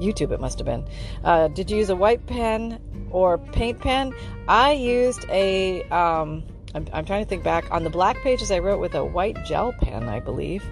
youtube 0.00 0.32
it 0.32 0.40
must 0.40 0.58
have 0.58 0.66
been. 0.66 0.84
Uh, 1.22 1.48
did 1.48 1.70
you 1.70 1.76
use 1.76 1.90
a 1.90 1.96
white 1.96 2.26
pen 2.26 2.80
or 3.10 3.38
paint 3.38 3.78
pen? 3.80 4.12
I 4.48 4.72
used 4.72 5.24
a 5.28 5.82
um, 5.90 6.42
I'm, 6.76 6.86
I'm, 6.92 7.04
trying 7.06 7.24
to 7.24 7.28
think 7.28 7.42
back. 7.42 7.70
On 7.70 7.84
the 7.84 7.90
black 7.90 8.18
pages, 8.22 8.50
I 8.50 8.58
wrote 8.58 8.80
with 8.80 8.94
a 8.94 9.02
white 9.02 9.42
gel 9.46 9.72
pen, 9.72 10.10
I 10.10 10.20
believe. 10.20 10.62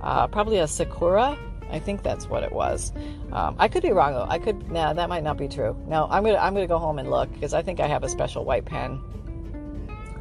Uh, 0.00 0.26
probably 0.26 0.58
a 0.58 0.66
Sakura. 0.66 1.38
I 1.70 1.78
think 1.78 2.02
that's 2.02 2.26
what 2.26 2.42
it 2.42 2.52
was. 2.52 2.92
Um, 3.30 3.54
I 3.58 3.68
could 3.68 3.82
be 3.82 3.92
wrong 3.92 4.12
though. 4.12 4.26
I 4.28 4.38
could. 4.38 4.70
Nah, 4.70 4.92
that 4.92 5.08
might 5.08 5.22
not 5.22 5.38
be 5.38 5.48
true. 5.48 5.76
No, 5.86 6.06
I'm 6.10 6.24
gonna 6.24 6.36
I'm 6.36 6.52
gonna 6.52 6.66
go 6.66 6.78
home 6.78 6.98
and 6.98 7.08
look 7.08 7.32
because 7.32 7.54
I 7.54 7.62
think 7.62 7.80
I 7.80 7.86
have 7.86 8.02
a 8.02 8.08
special 8.08 8.44
white 8.44 8.66
pen 8.66 9.00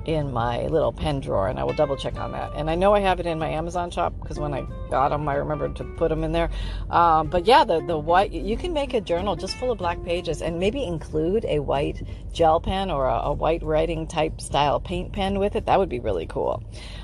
in 0.06 0.32
my 0.32 0.66
little 0.68 0.92
pen 0.92 1.20
drawer, 1.20 1.48
and 1.48 1.60
I 1.60 1.64
will 1.64 1.74
double 1.74 1.96
check 1.96 2.18
on 2.18 2.32
that. 2.32 2.52
And 2.56 2.70
I 2.70 2.76
know 2.76 2.94
I 2.94 3.00
have 3.02 3.20
it 3.20 3.26
in 3.26 3.38
my 3.40 3.50
Amazon 3.50 3.92
shop 3.92 4.14
because 4.20 4.40
when 4.40 4.54
I 4.54 4.66
got 4.90 5.10
them, 5.10 5.28
I 5.28 5.36
remembered 5.36 5.76
to 5.78 5.84
put 5.84 6.10
them 6.10 6.24
in 6.24 6.32
there. 6.32 6.50
Um, 6.90 7.28
but 7.28 7.46
yeah, 7.46 7.64
the 7.64 7.82
the 7.82 7.98
white 7.98 8.32
you 8.32 8.58
can 8.58 8.74
make 8.74 8.94
a 8.94 9.02
journal 9.02 9.36
just 9.36 9.56
full 9.58 9.72
of 9.72 9.78
black 9.78 10.04
pages, 10.04 10.42
and 10.42 10.60
maybe 10.60 10.84
include 10.84 11.46
a 11.46 11.60
white 11.60 12.02
gel 12.34 12.60
pen 12.60 12.90
or 12.90 13.08
a, 13.08 13.16
a 13.26 13.34
white 13.34 13.64
writing 13.64 14.08
type 14.08 14.42
style 14.42 14.80
paint 14.80 15.14
pen 15.14 15.40
with 15.40 15.56
it. 15.56 15.66
That 15.66 15.80
would 15.80 15.90
be 15.90 16.00
really 16.00 16.26
cool. 16.26 16.64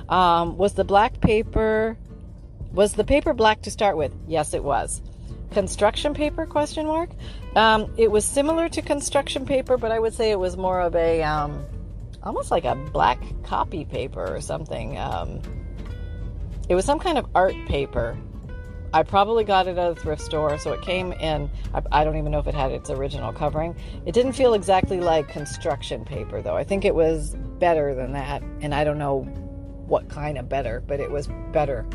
Um, 0.10 0.58
was 0.58 0.74
the 0.74 0.84
black 0.84 1.22
paper 1.22 1.98
was 2.74 2.94
the 2.94 3.04
paper 3.04 3.34
black 3.34 3.62
to 3.64 3.72
start 3.72 3.98
with? 3.98 4.14
Yes, 4.28 4.54
it 4.54 4.64
was. 4.64 5.02
Construction 5.52 6.14
paper? 6.14 6.46
Question 6.46 6.86
mark. 6.86 7.10
Um, 7.56 7.92
it 7.98 8.12
was 8.12 8.26
similar 8.26 8.70
to 8.70 8.82
construction 8.82 9.46
paper, 9.46 9.78
but 9.78 9.92
I 9.92 10.00
would 10.00 10.14
say 10.14 10.32
it 10.32 10.40
was 10.40 10.58
more 10.58 10.82
of 10.82 10.96
a 10.96 11.24
um, 11.24 11.66
almost 12.28 12.52
like 12.52 12.66
a 12.66 12.76
black 12.76 13.20
copy 13.44 13.86
paper 13.86 14.36
or 14.36 14.42
something. 14.42 14.98
Um, 14.98 15.42
it 16.70 16.76
was 16.76 16.86
some 16.86 17.00
kind 17.00 17.18
of 17.18 17.26
art 17.34 17.56
paper. 17.68 18.18
I 18.94 19.04
probably 19.04 19.44
got 19.44 19.68
it 19.68 19.78
at 19.78 19.92
a 19.92 19.96
thrift 19.96 20.22
store, 20.22 20.58
so 20.58 20.74
it 20.74 20.82
came 20.82 21.14
in. 21.14 21.50
I, 21.74 21.82
I, 21.92 22.04
don't 22.04 22.18
even 22.18 22.32
know 22.32 22.40
if 22.40 22.48
it 22.48 22.54
had 22.54 22.72
its 22.72 22.90
original 22.90 23.34
covering. 23.34 23.76
It 24.06 24.14
didn't 24.14 24.34
feel 24.34 24.54
exactly 24.54 25.00
like 25.00 25.28
construction 25.28 26.06
paper, 26.06 26.42
though. 26.42 26.56
I 26.56 26.64
think 26.64 26.86
it 26.86 26.96
was 26.96 27.36
better 27.60 27.96
than 27.96 28.14
that, 28.14 28.42
and 28.62 28.74
I 28.74 28.84
don't 28.84 28.98
know 28.98 29.22
what 29.88 30.10
kind 30.10 30.38
of 30.38 30.50
better, 30.50 30.84
but 30.86 31.00
it 31.00 31.10
was 31.10 31.28
better. 31.52 31.86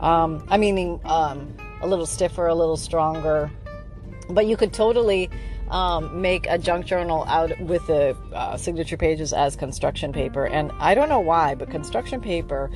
Um, 0.00 0.46
I 0.48 0.56
mean, 0.56 1.00
um, 1.04 1.54
a 1.82 1.86
little 1.86 2.06
stiffer, 2.06 2.46
a 2.46 2.54
little 2.54 2.76
stronger, 2.76 3.50
but 4.28 4.46
you 4.46 4.56
could 4.56 4.72
totally 4.72 5.30
um, 5.70 6.20
make 6.20 6.46
a 6.48 6.58
junk 6.58 6.84
journal 6.84 7.24
out 7.28 7.58
with 7.60 7.86
the 7.86 8.16
uh, 8.34 8.56
signature 8.56 8.96
pages 8.96 9.32
as 9.32 9.56
construction 9.56 10.12
paper. 10.12 10.46
And 10.46 10.72
I 10.78 10.94
don't 10.94 11.08
know 11.08 11.20
why, 11.20 11.54
but 11.54 11.70
construction 11.70 12.20
paper, 12.20 12.70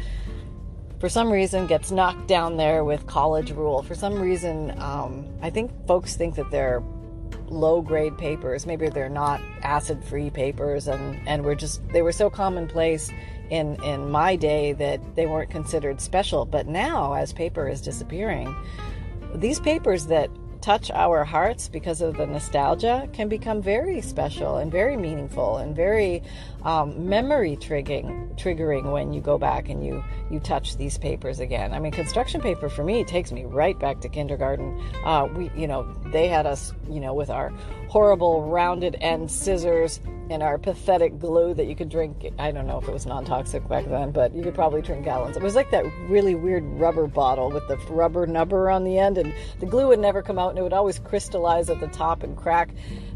for 1.01 1.09
some 1.09 1.31
reason, 1.31 1.67
gets 1.67 1.91
knocked 1.91 2.29
down 2.29 2.57
there 2.57 2.85
with 2.85 3.07
college 3.07 3.51
rule. 3.51 3.83
For 3.83 3.95
some 3.95 4.21
reason, 4.21 4.81
um, 4.81 5.27
I 5.43 5.51
think 5.51 5.71
folks 5.87 6.17
think 6.17 6.37
that 6.37 6.51
they're 6.51 6.83
low 7.49 7.83
grade 7.83 8.17
papers. 8.17 8.65
Maybe 8.65 8.89
they're 8.89 9.09
not 9.09 9.41
acid 9.63 10.03
free 10.05 10.31
papers, 10.31 10.89
and, 10.89 11.21
and 11.29 11.45
we're 11.45 11.57
just, 11.57 11.87
they 11.89 12.01
were 12.01 12.13
so 12.13 12.31
commonplace 12.31 13.11
in, 13.51 13.83
in 13.83 14.11
my 14.11 14.37
day 14.37 14.73
that 14.73 15.01
they 15.17 15.27
weren't 15.27 15.51
considered 15.51 16.01
special. 16.01 16.47
But 16.47 16.69
now, 16.69 17.13
as 17.15 17.33
paper 17.33 17.69
is 17.69 17.81
disappearing, 17.81 18.55
these 19.35 19.61
papers 19.61 20.07
that 20.07 20.31
touch 20.65 20.91
our 20.93 21.25
hearts 21.25 21.69
because 21.69 22.01
of 22.01 22.17
the 22.17 22.27
nostalgia 22.27 23.07
can 23.13 23.29
become 23.29 23.61
very 23.61 24.01
special 24.01 24.57
and 24.57 24.73
very 24.73 24.97
meaningful 24.97 25.59
and 25.59 25.77
very 25.77 26.23
um, 26.65 27.09
memory 27.09 27.57
triggering 27.57 28.25
triggering 28.37 28.91
when 28.91 29.13
you 29.13 29.21
go 29.21 29.39
back 29.39 29.69
and 29.69 29.85
you 29.85 30.03
you 30.31 30.41
touch 30.41 30.77
these 30.77 30.99
papers 30.99 31.41
again. 31.41 31.73
I 31.73 31.79
mean, 31.79 31.93
construction 31.93 32.41
paper 32.41 32.69
for 32.69 32.85
me 32.85 33.05
takes 33.05 33.33
me 33.33 33.45
right 33.45 33.79
back 33.79 34.01
to 34.01 34.09
kindergarten. 34.09 34.81
Uh, 35.05 35.29
we, 35.35 35.51
you 35.57 35.67
know, 35.67 35.85
they 36.07 36.29
had 36.29 36.47
us, 36.47 36.73
you 36.91 37.01
know, 37.01 37.15
with 37.15 37.31
our 37.31 37.53
horrible 37.89 38.49
rounded 38.49 38.97
end 39.01 39.31
scissors 39.31 40.01
and 40.31 40.43
our 40.43 40.59
pathetic 40.59 41.19
glue 41.19 41.55
that 41.55 41.67
you 41.67 41.77
could 41.77 41.89
drink. 41.89 42.27
I 42.39 42.51
don't 42.51 42.67
know 42.67 42.79
if 42.79 42.89
it 42.89 42.93
was 42.93 43.07
non 43.07 43.25
toxic 43.25 43.67
back 43.69 43.85
then, 43.87 44.11
but 44.11 44.35
you 44.35 44.43
could 44.43 44.55
probably 44.55 44.83
drink 44.83 45.05
gallons. 45.05 45.37
It 45.37 45.43
was 45.43 45.55
like 45.55 45.71
that 45.71 45.85
really 46.09 46.35
weird 46.35 46.65
rubber 46.65 47.07
bottle 47.07 47.51
with 47.51 47.67
the 47.69 47.77
rubber 47.93 48.27
nubber 48.27 48.71
on 48.71 48.85
the 48.85 48.99
end, 48.99 49.19
and 49.19 49.35
the 49.61 49.67
glue 49.67 49.89
would 49.89 50.01
never 50.01 50.23
come 50.23 50.39
out 50.39 50.51
and 50.51 50.59
it 50.59 50.63
would 50.63 50.73
always 50.73 50.99
crystallize 50.99 51.69
at 51.71 51.81
the 51.81 51.89
top 51.89 52.23
and 52.23 52.37
crack. 52.37 52.71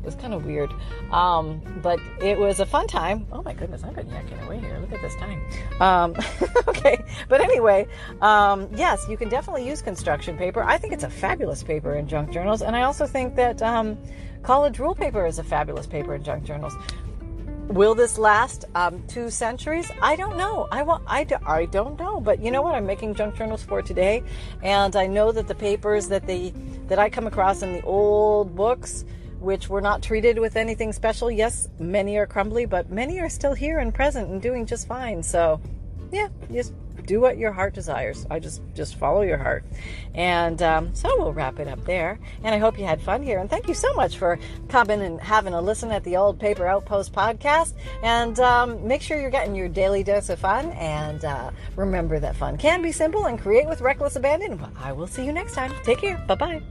Was 0.09 0.15
kind 0.15 0.33
of 0.33 0.47
weird. 0.47 0.73
Um, 1.11 1.61
but 1.83 2.01
it 2.23 2.39
was 2.39 2.61
a 2.61 2.65
fun 2.65 2.87
time. 2.87 3.27
Oh 3.31 3.43
my 3.43 3.53
goodness, 3.53 3.85
I've 3.85 3.95
been 3.95 4.07
yakking 4.07 4.43
away 4.47 4.59
here. 4.59 4.79
Look 4.79 4.91
at 4.95 5.03
this 5.03 5.15
time. 5.17 5.39
Um, 5.83 6.15
okay, 6.67 7.05
but 7.29 7.43
anyway, 7.43 7.87
um, 8.23 8.71
yes, 8.75 9.05
you 9.07 9.19
can 9.19 9.29
definitely 9.29 9.69
use 9.69 9.83
construction 9.83 10.39
paper. 10.39 10.63
I 10.63 10.79
think 10.79 10.95
it's 10.95 11.05
a 11.05 11.11
fabulous 11.11 11.63
paper 11.63 11.97
in 11.97 12.09
junk 12.09 12.31
journals, 12.31 12.63
and 12.63 12.75
I 12.75 12.85
also 12.85 13.07
think 13.07 13.37
that 13.37 13.61
um, 13.61 13.99
college 14.43 14.79
rule 14.79 14.95
paper 14.95 15.27
is 15.27 15.39
a 15.39 15.45
fabulous 15.45 15.87
paper 15.87 16.15
in 16.15 16.25
junk 16.25 16.45
journals. 16.45 16.75
Will 17.69 17.95
this 17.95 18.17
last 18.17 18.65
um, 18.75 19.03
two 19.09 19.29
centuries? 19.29 19.93
I 20.01 20.17
don't 20.17 20.39
know. 20.39 20.69
I, 20.73 20.83
will, 20.83 21.03
I, 21.07 21.25
do, 21.25 21.37
I 21.47 21.67
don't 21.67 21.99
know. 21.99 22.19
But 22.19 22.41
you 22.41 22.51
know 22.51 22.63
what? 22.63 22.75
I'm 22.75 22.87
making 22.87 23.15
junk 23.15 23.37
journals 23.37 23.63
for 23.63 23.83
today, 23.83 24.23
and 24.63 24.97
I 24.97 25.07
know 25.07 25.33
that 25.33 25.49
the 25.49 25.55
papers 25.55 26.09
that 26.09 26.27
they 26.27 26.55
that 26.87 26.99
I 26.99 27.11
come 27.11 27.27
across 27.27 27.61
in 27.61 27.75
the 27.75 27.83
old 27.83 28.57
books, 28.57 29.05
which 29.41 29.69
were 29.69 29.81
not 29.81 30.03
treated 30.03 30.39
with 30.39 30.57
anything 30.57 30.93
special. 30.93 31.31
Yes, 31.31 31.69
many 31.79 32.17
are 32.17 32.27
crumbly, 32.27 32.67
but 32.67 32.91
many 32.91 33.21
are 33.21 33.29
still 33.29 33.55
here 33.55 33.79
and 33.79 33.95
present 33.95 34.29
and 34.31 34.43
doing 34.43 34.67
just 34.67 34.87
fine. 34.87 35.23
So, 35.23 35.61
yeah, 36.13 36.29
just 36.53 36.73
do 37.09 37.21
what 37.21 37.39
your 37.39 37.51
heart 37.51 37.75
desires. 37.75 38.27
I 38.31 38.39
just 38.39 38.61
just 38.75 38.97
follow 38.97 39.23
your 39.23 39.39
heart, 39.39 39.65
and 40.15 40.63
um, 40.63 40.95
so 40.95 41.09
we'll 41.19 41.33
wrap 41.33 41.59
it 41.59 41.67
up 41.67 41.85
there. 41.85 42.21
And 42.45 42.55
I 42.55 42.59
hope 42.59 42.79
you 42.79 42.85
had 42.85 43.01
fun 43.01 43.23
here. 43.23 43.39
And 43.39 43.51
thank 43.51 43.67
you 43.67 43.75
so 43.75 43.93
much 43.95 44.19
for 44.19 44.39
coming 44.69 45.01
and 45.01 45.21
having 45.21 45.55
a 45.55 45.61
listen 45.61 45.91
at 45.91 46.05
the 46.05 46.17
Old 46.17 46.39
Paper 46.39 46.67
Outpost 46.67 47.13
podcast. 47.13 47.73
And 48.03 48.39
um, 48.39 48.87
make 48.87 49.03
sure 49.03 49.19
you're 49.21 49.31
getting 49.31 49.55
your 49.55 49.69
daily 49.69 50.05
dose 50.05 50.29
of 50.29 50.39
fun. 50.39 50.71
And 50.73 51.25
uh, 51.25 51.51
remember 51.75 52.21
that 52.21 52.37
fun 52.37 52.59
can 52.59 52.83
be 52.83 52.93
simple 52.93 53.27
and 53.27 53.41
create 53.41 53.67
with 53.67 53.81
reckless 53.81 54.17
abandon. 54.17 54.65
I 54.79 54.93
will 54.93 55.07
see 55.07 55.25
you 55.25 55.33
next 55.33 55.55
time. 55.55 55.73
Take 55.83 55.99
care. 55.99 56.23
Bye 56.29 56.35
bye. 56.35 56.63